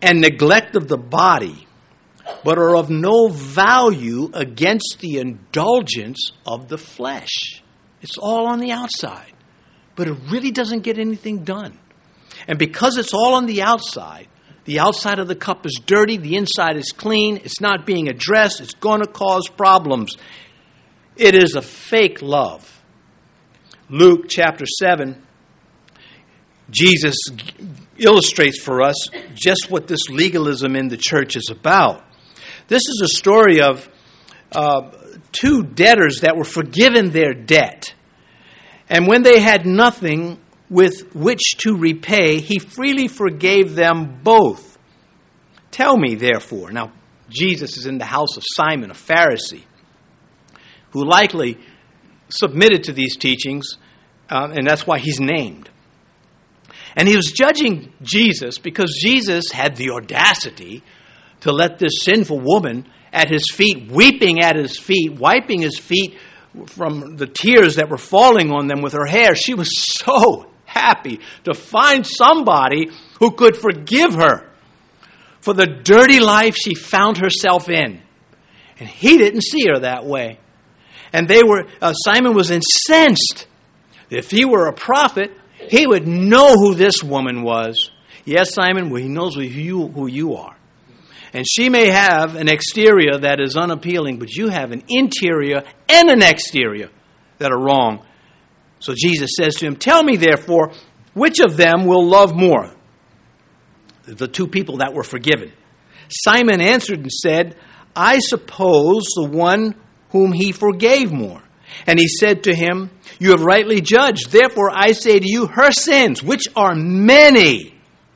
[0.01, 1.67] and neglect of the body,
[2.43, 7.63] but are of no value against the indulgence of the flesh.
[8.01, 9.35] It's all on the outside
[9.95, 11.77] but it really doesn't get anything done.
[12.47, 14.27] And because it's all on the outside,
[14.65, 18.61] the outside of the cup is dirty, the inside is clean, it's not being addressed,
[18.61, 20.17] it's going to cause problems.
[21.15, 22.71] It is a fake love.
[23.89, 25.24] Luke chapter 7
[26.69, 27.15] Jesus
[27.97, 32.03] illustrates for us just what this legalism in the church is about.
[32.67, 33.87] This is a story of
[34.51, 34.91] uh,
[35.31, 37.93] two debtors that were forgiven their debt.
[38.89, 44.77] And when they had nothing with which to repay, he freely forgave them both.
[45.71, 46.71] Tell me, therefore.
[46.71, 46.93] Now,
[47.29, 49.63] Jesus is in the house of Simon, a Pharisee,
[50.91, 51.57] who likely
[52.29, 53.77] submitted to these teachings,
[54.29, 55.69] uh, and that's why he's named.
[56.95, 60.83] And he was judging Jesus because Jesus had the audacity
[61.41, 66.17] to let this sinful woman at his feet, weeping at his feet, wiping his feet
[66.67, 69.35] from the tears that were falling on them with her hair.
[69.35, 74.49] She was so happy to find somebody who could forgive her
[75.41, 78.01] for the dirty life she found herself in.
[78.79, 80.39] And he didn't see her that way.
[81.13, 83.47] And they were, uh, Simon was incensed.
[84.09, 85.31] If he were a prophet,
[85.69, 87.91] he would know who this woman was.
[88.25, 90.55] Yes, Simon, well, he knows who you, who you are.
[91.33, 96.09] And she may have an exterior that is unappealing, but you have an interior and
[96.09, 96.89] an exterior
[97.39, 98.05] that are wrong.
[98.79, 100.71] So Jesus says to him, Tell me, therefore,
[101.13, 102.71] which of them will love more?
[104.05, 105.51] The two people that were forgiven.
[106.09, 107.57] Simon answered and said,
[107.95, 109.75] I suppose the one
[110.11, 111.41] whom he forgave more.
[111.87, 114.31] And he said to him, You have rightly judged.
[114.31, 117.73] Therefore I say to you, her sins, which are many,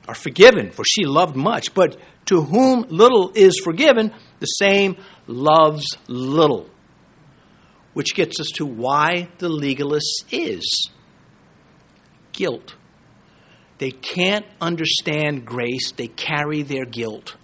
[0.07, 1.73] are forgiven, for she loved much.
[1.73, 6.69] But to whom little is forgiven, the same loves little.
[7.93, 10.89] Which gets us to why the legalist is
[12.31, 12.75] guilt.
[13.77, 17.35] They can't understand grace, they carry their guilt.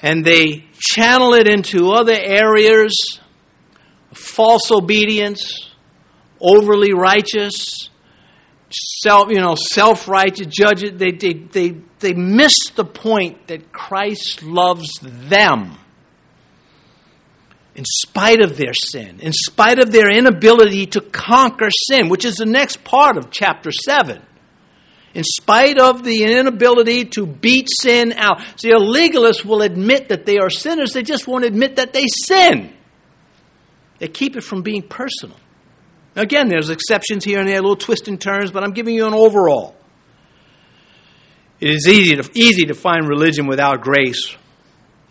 [0.00, 3.20] And they channel it into other areas
[4.12, 5.67] false obedience,
[6.40, 7.90] overly righteous,
[8.70, 10.92] self, you know, self-righteous judges.
[10.94, 15.78] They, they, they, they miss the point that Christ loves them
[17.78, 22.34] in spite of their sin, in spite of their inability to conquer sin, which is
[22.34, 24.20] the next part of chapter 7.
[25.14, 28.42] In spite of the inability to beat sin out.
[28.56, 32.06] See, a legalist will admit that they are sinners, they just won't admit that they
[32.08, 32.74] sin.
[34.00, 35.36] They keep it from being personal.
[36.18, 39.14] Again, there's exceptions here and there, little twists and turns, but I'm giving you an
[39.14, 39.76] overall.
[41.60, 44.36] It is easy to, easy to find religion without grace.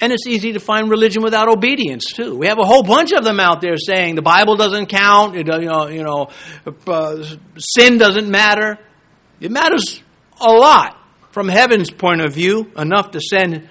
[0.01, 2.35] And it's easy to find religion without obedience too.
[2.35, 5.35] We have a whole bunch of them out there saying the Bible doesn't count.
[5.35, 6.27] You know, you know,
[6.85, 7.23] uh,
[7.57, 8.77] sin doesn't matter.
[9.39, 10.03] It matters
[10.39, 10.97] a lot
[11.31, 12.71] from heaven's point of view.
[12.77, 13.69] Enough to send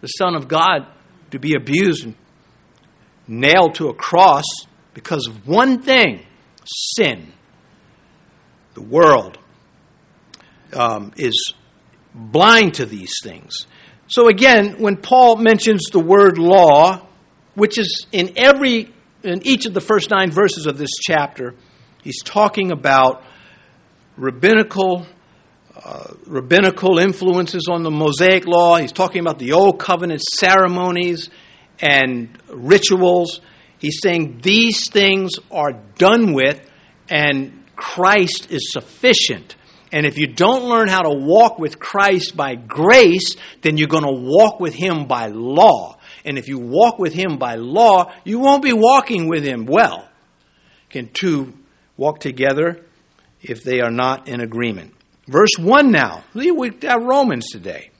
[0.00, 0.86] the Son of God
[1.32, 2.14] to be abused and
[3.28, 4.44] nailed to a cross
[4.94, 6.24] because of one thing
[6.66, 7.32] sin.
[8.74, 9.38] The world
[10.72, 11.54] um, is
[12.14, 13.66] blind to these things.
[14.08, 17.06] So again, when Paul mentions the word law,
[17.54, 21.54] which is in every in each of the first nine verses of this chapter,
[22.02, 23.24] he's talking about
[24.16, 25.06] rabbinical
[25.82, 28.76] uh, rabbinical influences on the Mosaic law.
[28.76, 31.28] He's talking about the old covenant ceremonies
[31.80, 33.40] and rituals.
[33.86, 36.60] He's saying these things are done with
[37.08, 39.54] and Christ is sufficient.
[39.92, 44.02] And if you don't learn how to walk with Christ by grace, then you're going
[44.02, 45.98] to walk with Him by law.
[46.24, 50.08] And if you walk with Him by law, you won't be walking with Him well.
[50.90, 51.52] Can two
[51.96, 52.84] walk together
[53.40, 54.94] if they are not in agreement?
[55.28, 56.24] Verse 1 now.
[56.34, 57.90] We got uh, Romans today.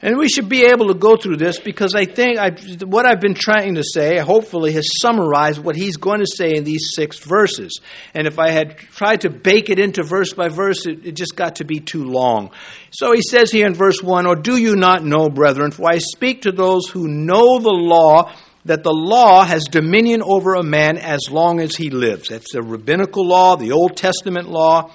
[0.00, 2.50] And we should be able to go through this because I think I,
[2.84, 6.62] what I've been trying to say, hopefully, has summarized what he's going to say in
[6.62, 7.80] these six verses.
[8.14, 11.34] And if I had tried to bake it into verse by verse, it, it just
[11.34, 12.52] got to be too long.
[12.92, 15.98] So he says here in verse 1 Or do you not know, brethren, for I
[15.98, 18.32] speak to those who know the law,
[18.66, 22.28] that the law has dominion over a man as long as he lives.
[22.28, 24.92] That's the rabbinical law, the Old Testament law.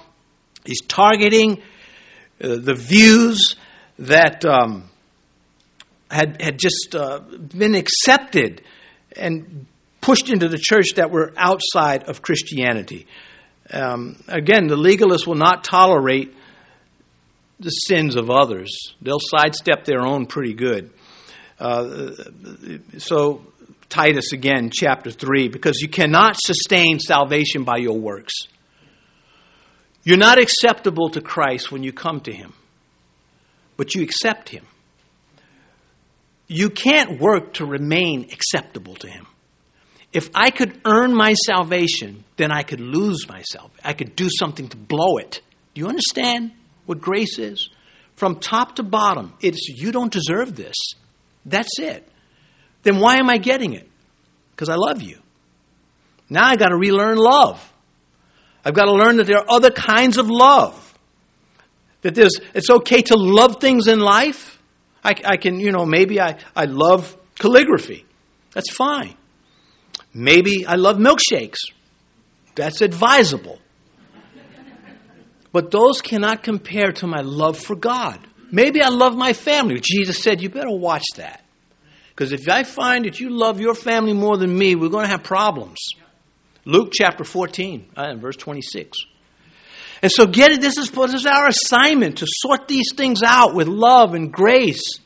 [0.63, 1.61] He's targeting
[2.41, 3.57] uh, the views
[3.99, 4.45] that.
[4.45, 4.91] Um,
[6.13, 8.61] had, had just uh, been accepted
[9.15, 9.65] and
[9.99, 13.07] pushed into the church that were outside of Christianity.
[13.71, 16.35] Um, again, the legalists will not tolerate
[17.59, 20.91] the sins of others, they'll sidestep their own pretty good.
[21.59, 22.11] Uh,
[22.97, 23.45] so,
[23.87, 28.33] Titus again, chapter 3, because you cannot sustain salvation by your works.
[30.03, 32.53] You're not acceptable to Christ when you come to Him,
[33.77, 34.65] but you accept Him
[36.53, 39.25] you can't work to remain acceptable to Him.
[40.11, 43.71] If I could earn my salvation, then I could lose myself.
[43.83, 45.41] I could do something to blow it.
[45.73, 46.51] Do you understand
[46.85, 47.69] what grace is?
[48.15, 50.75] From top to bottom, it's you don't deserve this.
[51.45, 52.07] That's it.
[52.83, 53.89] Then why am I getting it?
[54.51, 55.17] Because I love you.
[56.29, 57.73] Now I got to relearn love.
[58.63, 60.79] I've got to learn that there are other kinds of love.
[62.01, 64.52] That there's, it's okay to love things in life.
[65.03, 68.05] I, I can, you know, maybe I, I love calligraphy.
[68.53, 69.15] That's fine.
[70.13, 71.57] Maybe I love milkshakes.
[72.55, 73.59] That's advisable.
[75.51, 78.19] But those cannot compare to my love for God.
[78.51, 79.79] Maybe I love my family.
[79.81, 81.43] Jesus said, You better watch that.
[82.09, 85.11] Because if I find that you love your family more than me, we're going to
[85.11, 85.79] have problems.
[86.65, 88.97] Luke chapter 14, uh, verse 26.
[90.03, 93.55] And so get it, this is, this is our assignment to sort these things out
[93.55, 94.99] with love and grace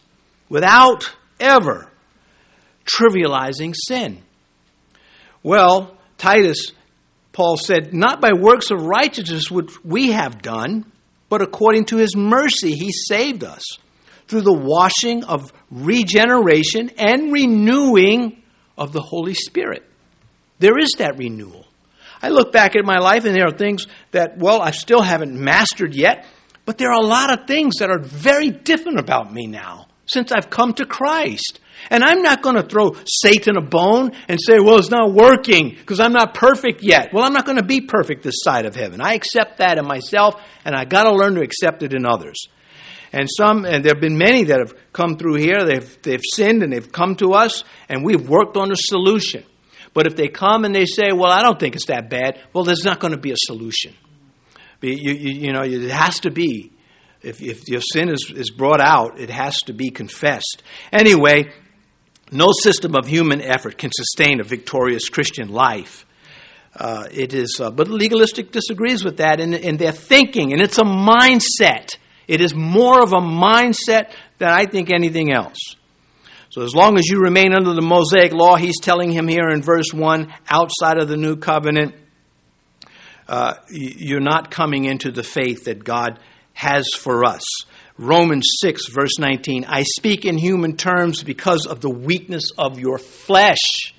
[0.49, 1.91] without ever
[2.83, 4.23] trivializing sin.
[5.43, 6.71] Well, Titus,
[7.31, 10.91] Paul said, not by works of righteousness which we have done,
[11.29, 13.61] but according to his mercy he saved us
[14.27, 18.41] through the washing of regeneration and renewing
[18.75, 19.83] of the Holy Spirit.
[20.57, 21.66] There is that renewal.
[22.22, 25.34] I look back at my life and there are things that, well, I still haven't
[25.34, 26.26] mastered yet,
[26.65, 30.32] but there are a lot of things that are very different about me now since
[30.32, 31.59] I've come to Christ.
[31.89, 35.70] And I'm not going to throw Satan a bone and say, well, it's not working
[35.70, 37.13] because I'm not perfect yet.
[37.13, 38.99] Well, I'm not going to be perfect this side of heaven.
[38.99, 42.47] I accept that in myself, and I got to learn to accept it in others.
[43.13, 46.63] And some, and there have been many that have come through here, they've, they've sinned
[46.63, 49.43] and they've come to us, and we've worked on a solution.
[49.97, 52.63] But if they come and they say, well, I don't think it's that bad, well,
[52.63, 53.95] there's not going to be a solution.
[54.79, 56.71] You, you, you know, it has to be.
[57.23, 60.61] If, if your sin is, is brought out, it has to be confessed.
[60.93, 61.51] Anyway,
[62.31, 66.05] no system of human effort can sustain a victorious Christian life.
[66.75, 70.77] Uh, it is, uh, but legalistic disagrees with that in, in their thinking, and it's
[70.77, 71.97] a mindset.
[72.27, 75.57] It is more of a mindset than I think anything else.
[76.57, 79.61] So as long as you remain under the Mosaic law, he's telling him here in
[79.61, 81.93] verse 1, outside of the new covenant,
[83.27, 86.17] uh, you're not coming into the faith that God
[86.53, 87.43] has for us.
[87.99, 92.97] Romans 6, verse 19, I speak in human terms because of the weakness of your
[92.97, 93.93] flesh.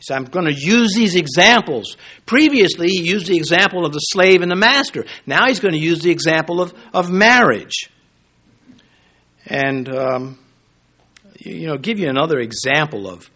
[0.00, 1.96] So I'm going to use these examples.
[2.26, 5.04] Previously, he used the example of the slave and the master.
[5.26, 7.88] Now he's going to use the example of, of marriage.
[9.46, 10.38] And um,
[11.38, 13.30] you know, give you another example of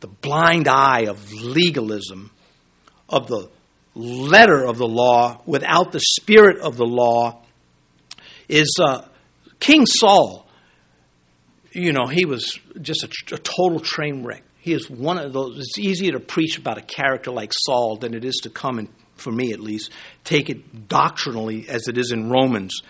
[0.00, 2.30] the blind eye of legalism,
[3.08, 3.48] of the
[3.94, 7.40] letter of the law without the spirit of the law,
[8.48, 9.02] is uh,
[9.60, 10.46] King Saul.
[11.70, 14.42] You know, he was just a, a total train wreck.
[14.58, 15.58] He is one of those.
[15.58, 18.88] It's easier to preach about a character like Saul than it is to come and,
[19.16, 19.90] for me at least,
[20.24, 22.82] take it doctrinally as it is in Romans.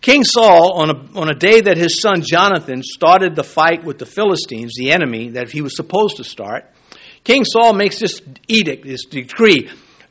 [0.00, 3.98] King Saul, on a, on a day that his son Jonathan started the fight with
[3.98, 6.64] the Philistines, the enemy that he was supposed to start,
[7.22, 9.68] King Saul makes this edict, this decree.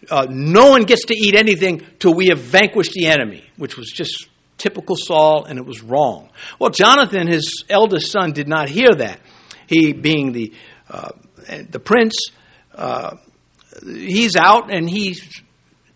[0.10, 3.90] Uh, no one gets to eat anything till we have vanquished the enemy, which was
[3.92, 4.28] just
[4.58, 6.30] typical Saul, and it was wrong.
[6.60, 9.20] Well, Jonathan, his eldest son, did not hear that.
[9.68, 10.54] He, being the
[10.90, 11.12] uh,
[11.70, 12.16] the prince,
[12.74, 13.18] uh,
[13.84, 15.42] he's out and he's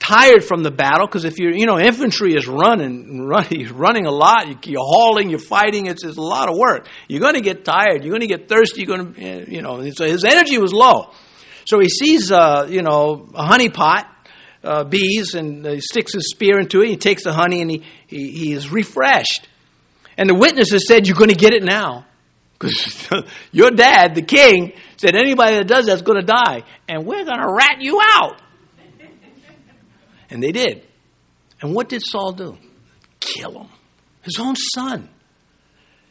[0.03, 4.11] tired from the battle because if you're, you know, infantry is running, running, running a
[4.11, 4.65] lot.
[4.67, 5.87] You're hauling, you're fighting.
[5.87, 6.87] It's, it's a lot of work.
[7.07, 8.03] You're going to get tired.
[8.03, 8.83] You're going to get thirsty.
[8.83, 9.89] You're going to, eh, you know.
[9.91, 11.11] So his energy was low.
[11.65, 14.05] So he sees, uh, you know, a honey pot,
[14.63, 16.89] uh, bees, and he sticks his spear into it.
[16.89, 19.47] He takes the honey and he, he, he is refreshed.
[20.17, 22.05] And the witnesses said, "You're going to get it now."
[22.63, 27.25] Because your dad, the king, said anybody that does that's going to die, and we're
[27.25, 28.41] going to rat you out.
[30.33, 30.81] And they did.
[31.61, 32.57] And what did Saul do?
[33.19, 33.69] Kill him.
[34.23, 35.07] His own son.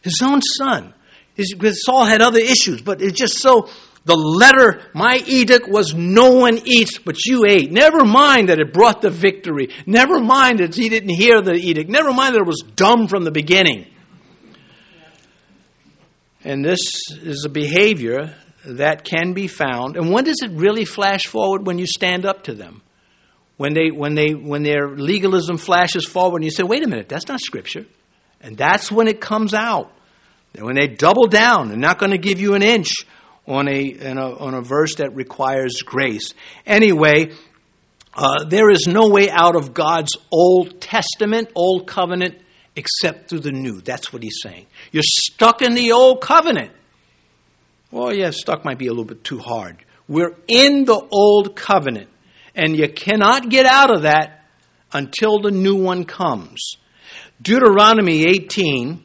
[0.01, 0.95] His own son.
[1.35, 1.55] His,
[1.85, 3.68] Saul had other issues, but it's just so.
[4.05, 7.73] The letter, my edict was no one eats, but you ate.
[7.73, 9.70] Never mind that it brought the victory.
[9.87, 11.91] Never mind that he didn't hear the edict.
[11.91, 13.87] Never mind that it was dumb from the beginning.
[16.45, 16.79] And this
[17.11, 19.97] is a behavior that can be found.
[19.97, 22.83] And when does it really flash forward when you stand up to them?
[23.63, 27.09] When they when they when their legalism flashes forward and you say, wait a minute,
[27.09, 27.87] that's not scripture.
[28.41, 29.93] And that's when it comes out.
[30.59, 32.93] When they double down, they're not going to give you an inch
[33.47, 36.35] on a, a, on a verse that requires grace.
[36.67, 37.31] Anyway,
[38.15, 42.43] uh, there is no way out of God's Old Testament, Old Covenant,
[42.75, 43.81] except through the New.
[43.81, 44.67] That's what he's saying.
[44.91, 46.73] You're stuck in the Old Covenant.
[47.93, 49.77] Well, yeah, stuck might be a little bit too hard.
[50.09, 52.09] We're in the Old Covenant.
[52.55, 54.44] And you cannot get out of that
[54.92, 56.76] until the new one comes.
[57.40, 59.03] Deuteronomy 18,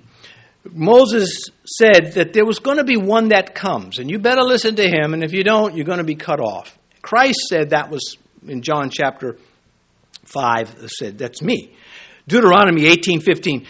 [0.72, 4.76] Moses said that there was going to be one that comes, and you better listen
[4.76, 6.78] to him, and if you don't, you're going to be cut off.
[7.02, 9.38] Christ said that was in John chapter
[10.26, 11.74] 5, said, That's me.
[12.28, 13.66] Deuteronomy 18 15.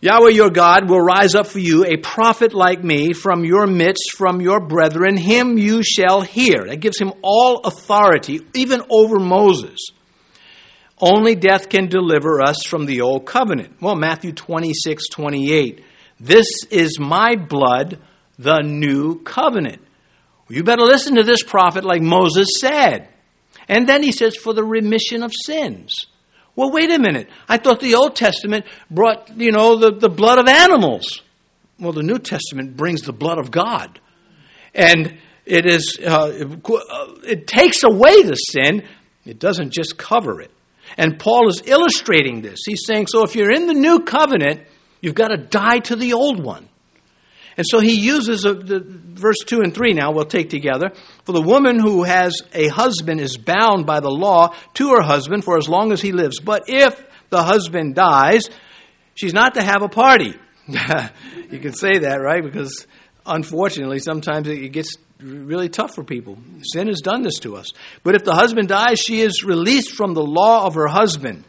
[0.00, 4.12] Yahweh your God will rise up for you a prophet like me from your midst,
[4.16, 5.16] from your brethren.
[5.16, 6.66] Him you shall hear.
[6.68, 9.88] That gives him all authority, even over Moses.
[11.00, 13.80] Only death can deliver us from the old covenant.
[13.80, 15.84] Well, Matthew 26 28.
[16.20, 17.98] This is my blood,
[18.38, 19.82] the new covenant.
[20.48, 23.08] You better listen to this prophet like Moses said.
[23.68, 26.06] And then he says, for the remission of sins.
[26.58, 27.28] Well, wait a minute.
[27.48, 31.22] I thought the Old Testament brought, you know, the, the blood of animals.
[31.78, 34.00] Well, the New Testament brings the blood of God.
[34.74, 36.32] And it is, uh,
[37.22, 38.82] it takes away the sin.
[39.24, 40.50] It doesn't just cover it.
[40.96, 42.58] And Paul is illustrating this.
[42.66, 44.62] He's saying, so if you're in the new covenant,
[45.00, 46.67] you've got to die to the old one.
[47.58, 50.92] And so he uses a, the, verse 2 and 3 now, we'll take together.
[51.24, 55.42] For the woman who has a husband is bound by the law to her husband
[55.42, 56.38] for as long as he lives.
[56.38, 58.48] But if the husband dies,
[59.16, 60.34] she's not to have a party.
[60.68, 62.44] you can say that, right?
[62.44, 62.86] Because
[63.26, 66.38] unfortunately, sometimes it gets really tough for people.
[66.62, 67.72] Sin has done this to us.
[68.04, 71.42] But if the husband dies, she is released from the law of her husband.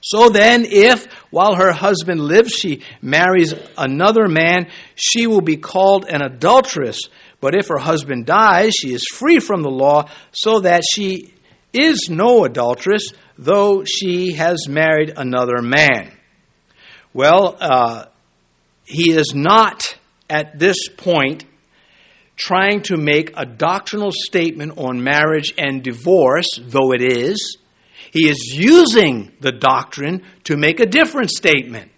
[0.00, 6.06] So then, if while her husband lives she marries another man, she will be called
[6.08, 7.00] an adulteress.
[7.40, 11.32] But if her husband dies, she is free from the law, so that she
[11.72, 16.12] is no adulteress, though she has married another man.
[17.12, 18.06] Well, uh,
[18.84, 19.96] he is not
[20.30, 21.44] at this point
[22.36, 27.58] trying to make a doctrinal statement on marriage and divorce, though it is.
[28.10, 31.90] He is using the doctrine to make a different statement.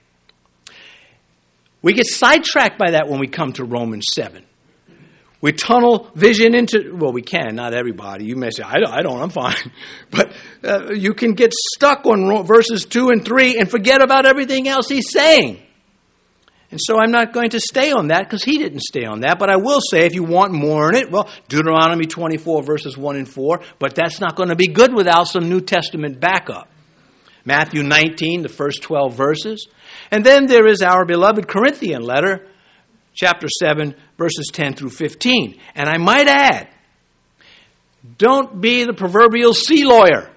[1.82, 4.44] We get sidetracked by that when we come to Romans 7.
[5.40, 8.26] We tunnel vision into, well, we can, not everybody.
[8.26, 9.72] You may say, I don't, I don't I'm fine.
[10.10, 10.32] But
[10.62, 14.88] uh, you can get stuck on verses 2 and 3 and forget about everything else
[14.88, 15.62] he's saying.
[16.70, 19.38] And so I'm not going to stay on that because he didn't stay on that.
[19.38, 23.16] But I will say, if you want more in it, well, Deuteronomy 24, verses 1
[23.16, 23.60] and 4.
[23.80, 26.68] But that's not going to be good without some New Testament backup.
[27.44, 29.66] Matthew 19, the first 12 verses.
[30.12, 32.46] And then there is our beloved Corinthian letter,
[33.14, 35.58] chapter 7, verses 10 through 15.
[35.74, 36.68] And I might add,
[38.16, 40.30] don't be the proverbial sea lawyer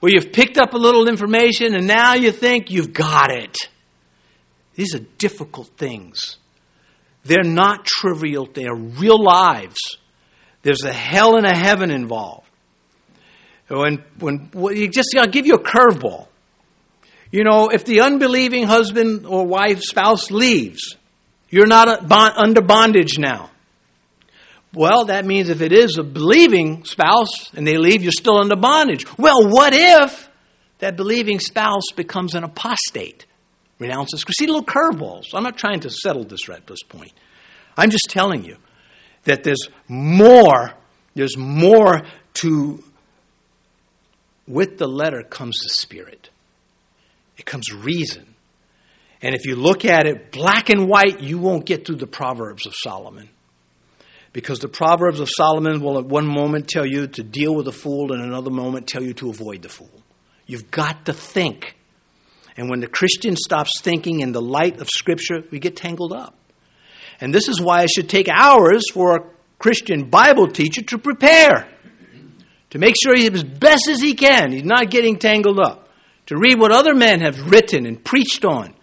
[0.00, 3.68] where you've picked up a little information and now you think you've got it.
[4.78, 6.36] These are difficult things.
[7.24, 9.98] They're not trivial, they are real lives.
[10.62, 12.46] There's a hell and a heaven involved.
[13.66, 16.28] When, when, well, you just, I'll give you a curveball.
[17.32, 20.94] You know, if the unbelieving husband or wife, spouse leaves,
[21.50, 23.50] you're not bond, under bondage now.
[24.72, 28.54] Well, that means if it is a believing spouse and they leave, you're still under
[28.54, 29.06] bondage.
[29.18, 30.30] Well, what if
[30.78, 33.26] that believing spouse becomes an apostate?
[33.78, 34.24] Renounces.
[34.36, 35.34] See little curveballs.
[35.34, 37.12] I'm not trying to settle this right at this point.
[37.76, 38.56] I'm just telling you
[39.24, 40.72] that there's more,
[41.14, 42.02] there's more
[42.34, 42.82] to,
[44.46, 46.30] with the letter comes the spirit.
[47.36, 48.34] It comes reason.
[49.22, 52.66] And if you look at it black and white, you won't get through the Proverbs
[52.66, 53.28] of Solomon.
[54.32, 57.72] Because the Proverbs of Solomon will at one moment tell you to deal with a
[57.72, 60.02] fool, and another moment tell you to avoid the fool.
[60.46, 61.76] You've got to think.
[62.58, 66.34] And when the Christian stops thinking in the light of Scripture, we get tangled up.
[67.20, 69.20] And this is why it should take hours for a
[69.60, 71.68] Christian Bible teacher to prepare,
[72.70, 75.88] to make sure he's as best as he can, he's not getting tangled up,
[76.26, 78.74] to read what other men have written and preached on,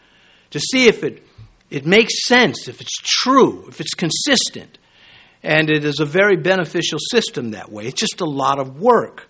[0.52, 1.28] to see if it,
[1.70, 4.78] it makes sense, if it's true, if it's consistent.
[5.44, 7.88] And it is a very beneficial system that way.
[7.88, 9.30] It's just a lot of work.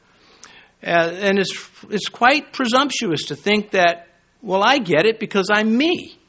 [0.83, 4.07] Uh, and it's, it's quite presumptuous to think that
[4.45, 6.19] well, I get it because I'm me.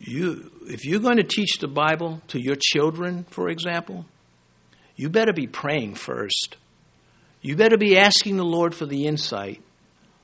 [0.00, 4.04] You, if you're going to teach the Bible to your children, for example,
[4.96, 6.56] you better be praying first.
[7.40, 9.62] You better be asking the Lord for the insight,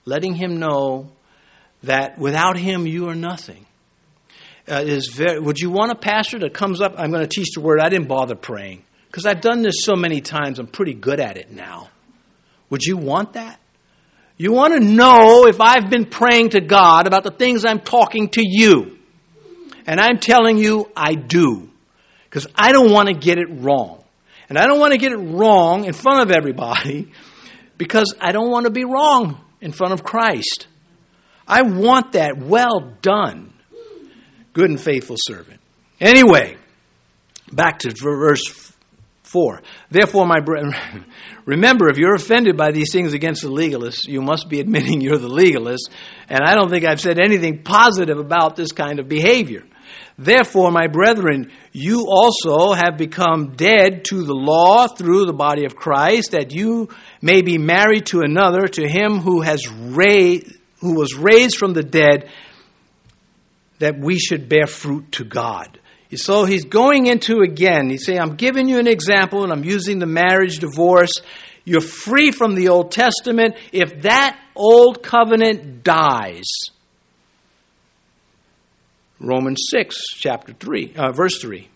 [0.04, 1.12] letting Him know
[1.84, 3.66] that without Him you are nothing.
[4.68, 6.94] Uh, is very, would you want a pastor that comes up?
[6.98, 7.78] I'm going to teach the word.
[7.80, 10.58] I didn't bother praying because I've done this so many times.
[10.58, 11.88] I'm pretty good at it now.
[12.68, 13.59] Would you want that?
[14.40, 18.30] You want to know if I've been praying to God about the things I'm talking
[18.30, 18.96] to you.
[19.86, 21.68] And I'm telling you, I do.
[22.24, 24.02] Because I don't want to get it wrong.
[24.48, 27.12] And I don't want to get it wrong in front of everybody
[27.76, 30.68] because I don't want to be wrong in front of Christ.
[31.46, 33.52] I want that well done,
[34.54, 35.60] good and faithful servant.
[36.00, 36.56] Anyway,
[37.52, 38.69] back to verse
[39.30, 39.62] 4.
[39.90, 40.74] Therefore, my brethren,
[41.44, 45.18] remember, if you're offended by these things against the legalists, you must be admitting you're
[45.18, 45.90] the legalist.
[46.28, 49.64] And I don't think I've said anything positive about this kind of behavior.
[50.18, 55.76] Therefore, my brethren, you also have become dead to the law through the body of
[55.76, 56.88] Christ, that you
[57.22, 61.82] may be married to another, to him who has raised, who was raised from the
[61.82, 62.28] dead,
[63.78, 65.79] that we should bear fruit to God.
[66.16, 69.98] So he's going into again, he's saying, I'm giving you an example, and I'm using
[69.98, 71.12] the marriage divorce.
[71.64, 73.54] You're free from the Old Testament.
[73.72, 76.46] If that old covenant dies,
[79.20, 81.68] Romans 6, chapter 3, uh, verse 3.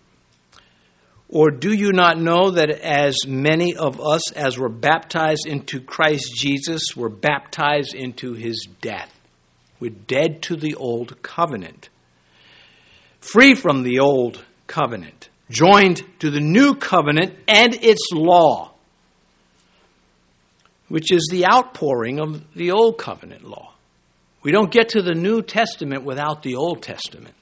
[1.29, 6.33] Or do you not know that as many of us as were baptized into Christ
[6.37, 9.13] Jesus were baptized into his death?
[9.81, 11.89] We're dead to the old covenant,
[13.25, 18.73] free from the old covenant, joined to the new covenant and its law,
[20.89, 23.73] which is the outpouring of the old covenant law.
[24.43, 27.35] We don't get to the New Testament without the Old Testament.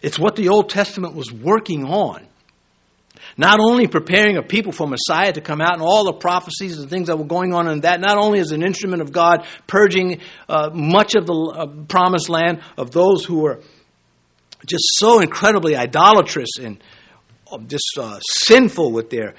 [0.00, 2.26] It's what the Old Testament was working on.
[3.36, 6.88] Not only preparing a people for Messiah to come out and all the prophecies and
[6.88, 10.20] things that were going on in that, not only as an instrument of God purging
[10.48, 13.60] uh, much of the uh, promised land of those who were
[14.66, 16.82] just so incredibly idolatrous and
[17.50, 19.34] uh, just uh, sinful with their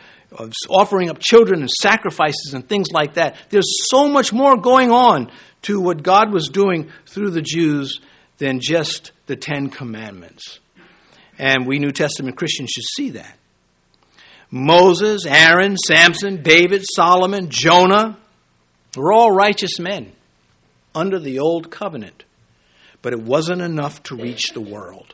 [0.70, 3.36] offering up children and sacrifices and things like that.
[3.50, 5.32] There's so much more going on
[5.64, 8.00] to what God was doing through the Jews
[8.38, 10.60] than just the Ten Commandments.
[11.38, 13.38] And we New Testament Christians should see that.
[14.50, 18.18] Moses, Aaron, Samson, David, Solomon, Jonah
[18.96, 20.12] were all righteous men
[20.94, 22.26] under the old covenant.
[23.02, 25.14] But it wasn't enough to reach the world.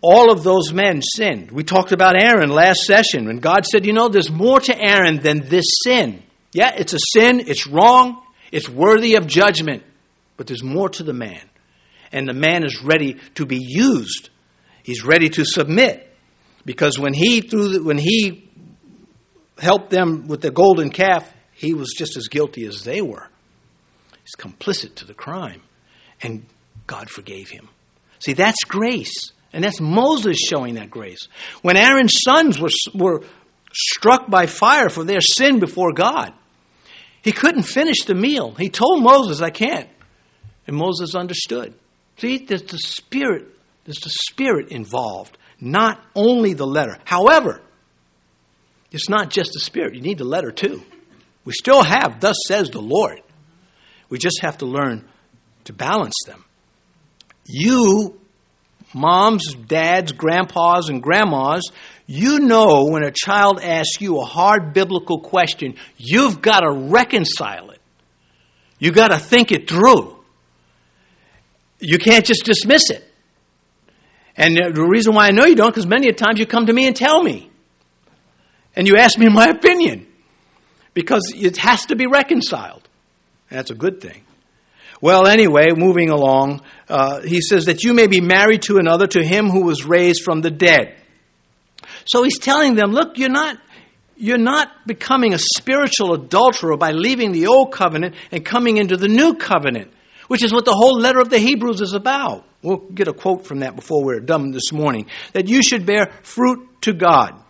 [0.00, 1.50] All of those men sinned.
[1.50, 5.20] We talked about Aaron last session when God said, You know, there's more to Aaron
[5.20, 6.22] than this sin.
[6.52, 8.22] Yeah, it's a sin, it's wrong,
[8.52, 9.82] it's worthy of judgment,
[10.36, 11.40] but there's more to the man.
[12.12, 14.30] And the man is ready to be used.
[14.84, 16.14] He's ready to submit.
[16.64, 18.48] Because when he threw the, when he
[19.58, 23.28] helped them with the golden calf, he was just as guilty as they were.
[24.22, 25.62] He's complicit to the crime.
[26.24, 26.46] And
[26.86, 27.68] God forgave him.
[28.18, 29.32] See, that's grace.
[29.52, 31.28] And that's Moses showing that grace.
[31.62, 33.22] When Aaron's sons were, were
[33.72, 36.32] struck by fire for their sin before God,
[37.22, 38.52] he couldn't finish the meal.
[38.54, 39.88] He told Moses, I can't.
[40.66, 41.74] And Moses understood.
[42.16, 43.46] See, there's the spirit,
[43.84, 46.98] there's the spirit involved, not only the letter.
[47.04, 47.60] However,
[48.90, 50.82] it's not just the spirit, you need the letter too.
[51.44, 53.20] We still have, thus says the Lord.
[54.08, 55.04] We just have to learn
[55.64, 56.44] to balance them.
[57.46, 58.18] You,
[58.94, 61.70] moms, dads, grandpas, and grandmas,
[62.06, 67.70] you know when a child asks you a hard biblical question, you've got to reconcile
[67.70, 67.80] it.
[68.78, 70.18] You've got to think it through.
[71.80, 73.10] You can't just dismiss it.
[74.36, 76.86] And the reason why I know you don't, because many times you come to me
[76.86, 77.50] and tell me.
[78.74, 80.06] And you ask me my opinion.
[80.92, 82.88] Because it has to be reconciled.
[83.50, 84.22] That's a good thing.
[85.00, 89.24] Well, anyway, moving along, uh, he says that you may be married to another, to
[89.24, 90.96] him who was raised from the dead.
[92.06, 93.58] So he's telling them, look, you're not,
[94.16, 99.08] you're not becoming a spiritual adulterer by leaving the old covenant and coming into the
[99.08, 99.92] new covenant,
[100.28, 102.44] which is what the whole letter of the Hebrews is about.
[102.62, 105.06] We'll get a quote from that before we're done this morning.
[105.32, 107.40] That you should bear fruit to God.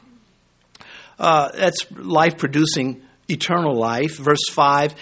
[1.18, 4.18] Uh, that's life producing eternal life.
[4.18, 4.94] Verse 5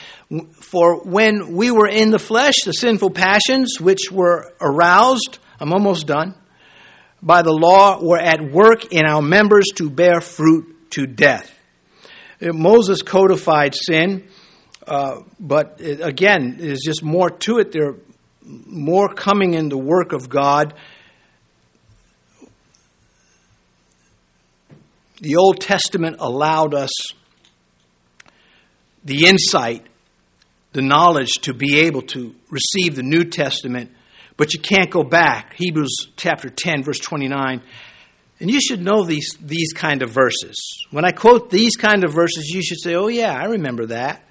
[0.72, 6.06] For when we were in the flesh, the sinful passions which were aroused, I'm almost
[6.06, 6.34] done
[7.20, 11.54] by the law were at work in our members to bear fruit to death.
[12.40, 14.26] Moses codified sin,
[14.86, 17.72] uh, but it, again, there's just more to it.
[17.72, 17.96] There
[18.40, 20.72] more coming in the work of God.
[25.20, 26.90] The Old Testament allowed us
[29.04, 29.86] the insight,
[30.72, 33.90] the knowledge to be able to receive the New Testament
[34.36, 35.54] but you can't go back.
[35.54, 37.62] Hebrews chapter 10, verse 29.
[38.40, 40.56] And you should know these, these kind of verses.
[40.90, 44.24] When I quote these kind of verses, you should say, oh, yeah, I remember that.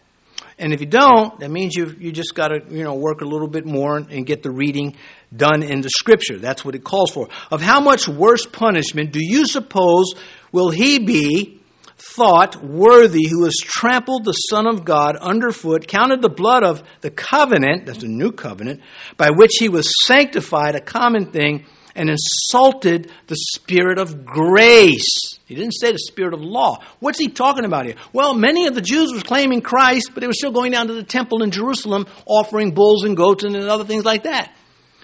[0.59, 3.25] And if you don't, that means you you just got to you know work a
[3.25, 4.95] little bit more and get the reading
[5.35, 6.37] done in the Scripture.
[6.37, 7.29] That's what it calls for.
[7.49, 10.13] Of how much worse punishment do you suppose
[10.51, 11.60] will he be
[12.01, 17.11] thought worthy who has trampled the Son of God underfoot, counted the blood of the
[17.11, 18.81] covenant, that's the new covenant,
[19.17, 25.37] by which he was sanctified, a common thing, and insulted the Spirit of grace.
[25.45, 26.79] He didn't say the Spirit of law.
[26.99, 27.95] What's he talking about here?
[28.13, 30.93] Well, many of the Jews were claiming Christ, but they were still going down to
[30.93, 34.55] the temple in Jerusalem offering bulls and goats and other things like that.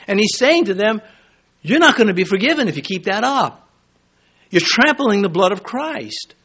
[0.07, 1.01] And he's saying to them,
[1.61, 3.69] You're not going to be forgiven if you keep that up.
[4.49, 6.35] You're trampling the blood of Christ.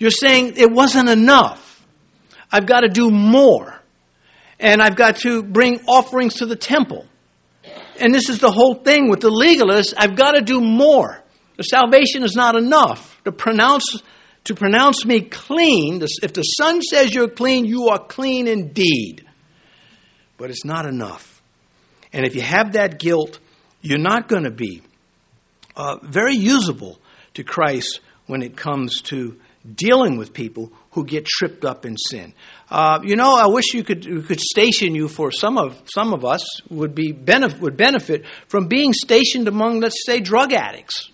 [0.00, 1.86] You're saying it wasn't enough.
[2.50, 3.78] I've got to do more.
[4.58, 7.06] And I've got to bring offerings to the temple.
[8.00, 9.94] And this is the whole thing with the legalists.
[9.96, 11.22] I've got to do more.
[11.58, 13.20] The salvation is not enough.
[13.24, 14.02] To pronounce,
[14.44, 19.26] to pronounce me clean, if the Son says you're clean, you are clean indeed.
[20.38, 21.42] But it's not enough.
[22.12, 23.38] And if you have that guilt,
[23.82, 24.80] you're not going to be
[25.76, 26.98] uh, very usable
[27.34, 29.38] to Christ when it comes to
[29.74, 32.32] dealing with people who get tripped up in sin.
[32.70, 36.12] Uh, you know, I wish you could you could station you for some of some
[36.14, 41.10] of us would be benefit, would benefit from being stationed among, let's say, drug addicts.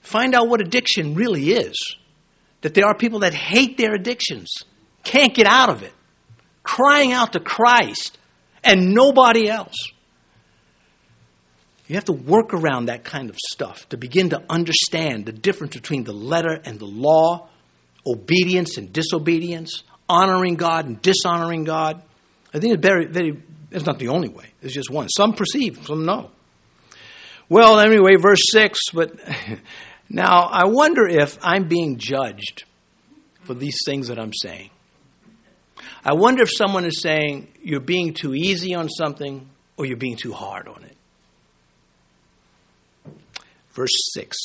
[0.00, 1.96] Find out what addiction really is.
[2.62, 4.50] That there are people that hate their addictions,
[5.02, 5.92] can't get out of it,
[6.62, 8.18] crying out to Christ
[8.62, 9.76] and nobody else.
[11.90, 15.74] You have to work around that kind of stuff to begin to understand the difference
[15.74, 17.48] between the letter and the law,
[18.06, 22.00] obedience and disobedience, honoring God and dishonoring God.
[22.54, 24.44] I think it's very, very, it's not the only way.
[24.62, 25.08] It's just one.
[25.08, 26.30] Some perceive, some know.
[27.48, 29.18] Well, anyway, verse 6, but
[30.08, 32.66] now I wonder if I'm being judged
[33.42, 34.70] for these things that I'm saying.
[36.04, 40.16] I wonder if someone is saying you're being too easy on something or you're being
[40.16, 40.96] too hard on it.
[43.80, 44.36] Verse 6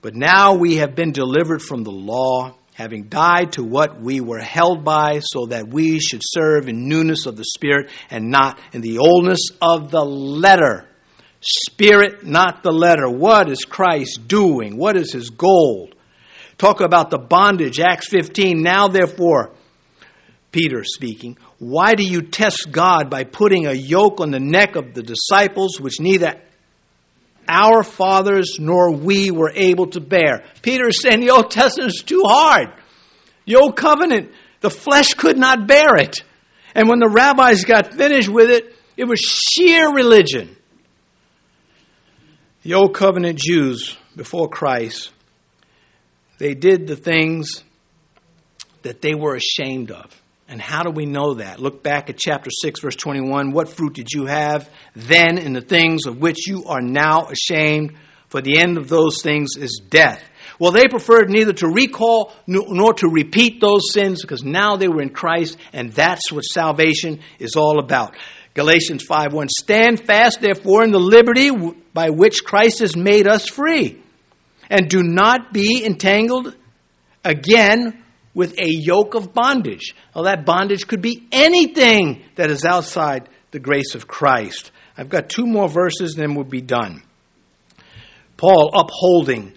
[0.00, 4.38] But now we have been delivered from the law, having died to what we were
[4.38, 8.80] held by, so that we should serve in newness of the Spirit and not in
[8.80, 10.86] the oldness of the letter.
[11.42, 13.10] Spirit, not the letter.
[13.10, 14.78] What is Christ doing?
[14.78, 15.90] What is his goal?
[16.56, 18.62] Talk about the bondage, Acts 15.
[18.62, 19.52] Now, therefore,
[20.50, 24.94] Peter speaking, why do you test God by putting a yoke on the neck of
[24.94, 26.40] the disciples which neither
[27.48, 30.44] our fathers nor we were able to bear.
[30.62, 32.68] Peter is saying the Old Testament is too hard.
[33.46, 34.30] The Old Covenant,
[34.60, 36.22] the flesh could not bear it.
[36.74, 40.56] And when the rabbis got finished with it, it was sheer religion.
[42.62, 45.10] The Old Covenant Jews before Christ,
[46.38, 47.64] they did the things
[48.82, 50.17] that they were ashamed of.
[50.48, 51.60] And how do we know that?
[51.60, 53.52] Look back at chapter 6, verse 21.
[53.52, 57.92] What fruit did you have then in the things of which you are now ashamed?
[58.28, 60.22] For the end of those things is death.
[60.58, 65.02] Well, they preferred neither to recall nor to repeat those sins because now they were
[65.02, 68.16] in Christ, and that's what salvation is all about.
[68.54, 71.50] Galatians 5 1 Stand fast, therefore, in the liberty
[71.94, 74.02] by which Christ has made us free,
[74.68, 76.56] and do not be entangled
[77.24, 78.02] again
[78.38, 79.96] with a yoke of bondage.
[80.14, 84.70] Well, that bondage could be anything that is outside the grace of Christ.
[84.96, 87.02] I've got two more verses, and then we'll be done.
[88.36, 89.54] Paul upholding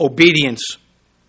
[0.00, 0.76] obedience.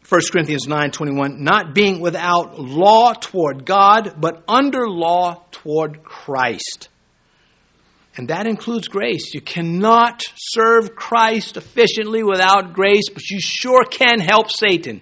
[0.09, 6.89] 1 Corinthians 9:21 not being without law toward God but under law toward Christ.
[8.17, 9.35] And that includes grace.
[9.35, 15.01] You cannot serve Christ efficiently without grace, but you sure can help Satan.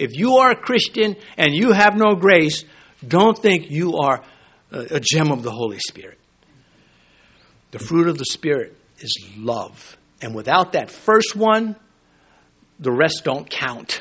[0.00, 2.64] If you are a Christian and you have no grace,
[3.06, 4.22] don't think you are
[4.72, 6.18] a gem of the Holy Spirit.
[7.72, 9.98] The fruit of the Spirit is love.
[10.22, 11.76] And without that first one,
[12.78, 14.00] the rest don't count.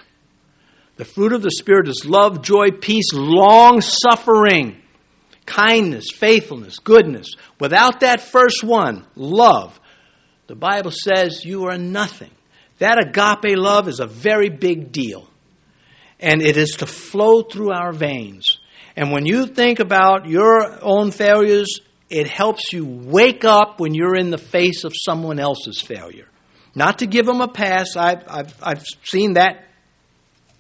[0.96, 4.82] The fruit of the Spirit is love, joy, peace, long suffering,
[5.46, 7.36] kindness, faithfulness, goodness.
[7.60, 9.78] Without that first one, love,
[10.48, 12.32] the Bible says you are nothing.
[12.78, 15.29] That agape love is a very big deal
[16.20, 18.60] and it is to flow through our veins.
[18.96, 24.16] And when you think about your own failures, it helps you wake up when you're
[24.16, 26.28] in the face of someone else's failure.
[26.76, 29.66] Not to give them a pass, I've, I've, I've seen that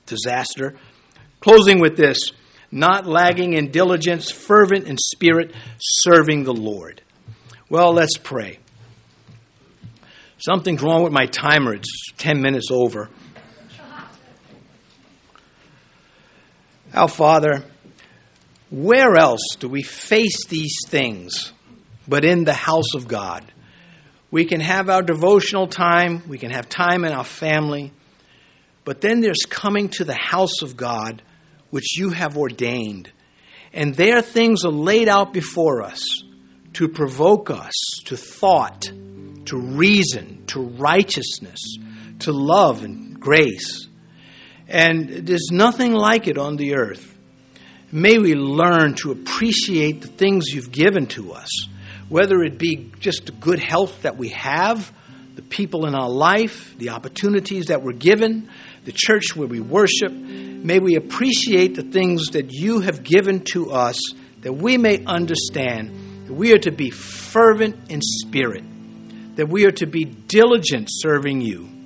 [0.06, 0.76] disaster.
[1.40, 2.32] Closing with this
[2.72, 7.02] not lagging in diligence, fervent in spirit, serving the Lord.
[7.70, 8.60] Well, let's pray.
[10.38, 11.74] Something's wrong with my timer.
[11.74, 13.10] It's 10 minutes over.
[16.94, 17.64] Our Father,
[18.72, 21.54] where else do we face these things
[22.08, 23.44] but in the house of God?
[24.32, 27.92] We can have our devotional time, we can have time in our family,
[28.86, 31.22] But then there's coming to the house of God,
[31.70, 33.12] which you have ordained.
[33.72, 36.24] And there things are laid out before us
[36.74, 37.74] to provoke us
[38.06, 38.82] to thought,
[39.46, 41.60] to reason, to righteousness,
[42.20, 43.89] to love and grace.
[44.70, 47.16] And there's nothing like it on the earth.
[47.92, 51.50] May we learn to appreciate the things you've given to us,
[52.08, 54.94] whether it be just the good health that we have,
[55.36, 58.48] the people in our life, the opportunities that we're given,
[58.86, 60.12] the church where we worship.
[60.12, 64.00] May we appreciate the things that you have given to us
[64.42, 68.64] that we may understand that we are to be fervent in spirit,
[69.36, 71.79] that we are to be diligent serving you.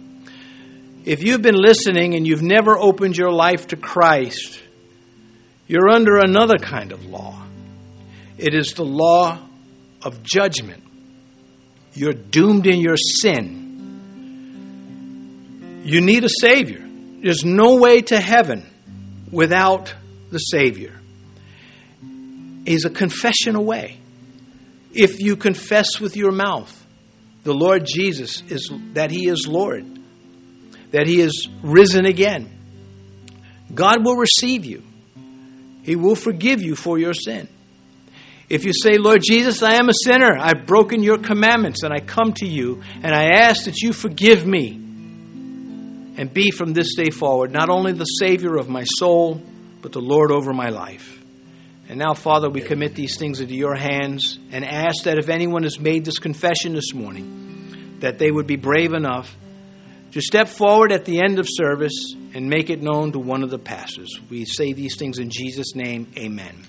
[1.05, 4.61] If you've been listening and you've never opened your life to Christ,
[5.67, 7.41] you're under another kind of law.
[8.37, 9.39] It is the law
[10.01, 10.83] of judgment.
[11.93, 13.61] You're doomed in your sin.
[15.83, 16.87] You need a Savior.
[17.21, 18.65] There's no way to heaven
[19.31, 19.93] without
[20.31, 20.99] the Savior.
[22.65, 23.99] He's a confession away.
[24.93, 26.79] If you confess with your mouth
[27.43, 29.85] the Lord Jesus is that He is Lord,
[30.93, 32.49] that He is risen again,
[33.73, 34.83] God will receive you.
[35.81, 37.49] He will forgive you for your sin.
[38.47, 41.99] If you say, Lord Jesus, I am a sinner, I've broken your commandments, and I
[41.99, 44.73] come to you, and I ask that you forgive me
[46.15, 49.41] and be from this day forward not only the Savior of my soul,
[49.81, 51.19] but the Lord over my life.
[51.89, 55.63] And now, Father, we commit these things into your hands and ask that if anyone
[55.63, 59.35] has made this confession this morning, that they would be brave enough
[60.13, 63.49] to step forward at the end of service and make it known to one of
[63.49, 64.19] the pastors.
[64.29, 66.11] We say these things in Jesus' name.
[66.17, 66.55] Amen.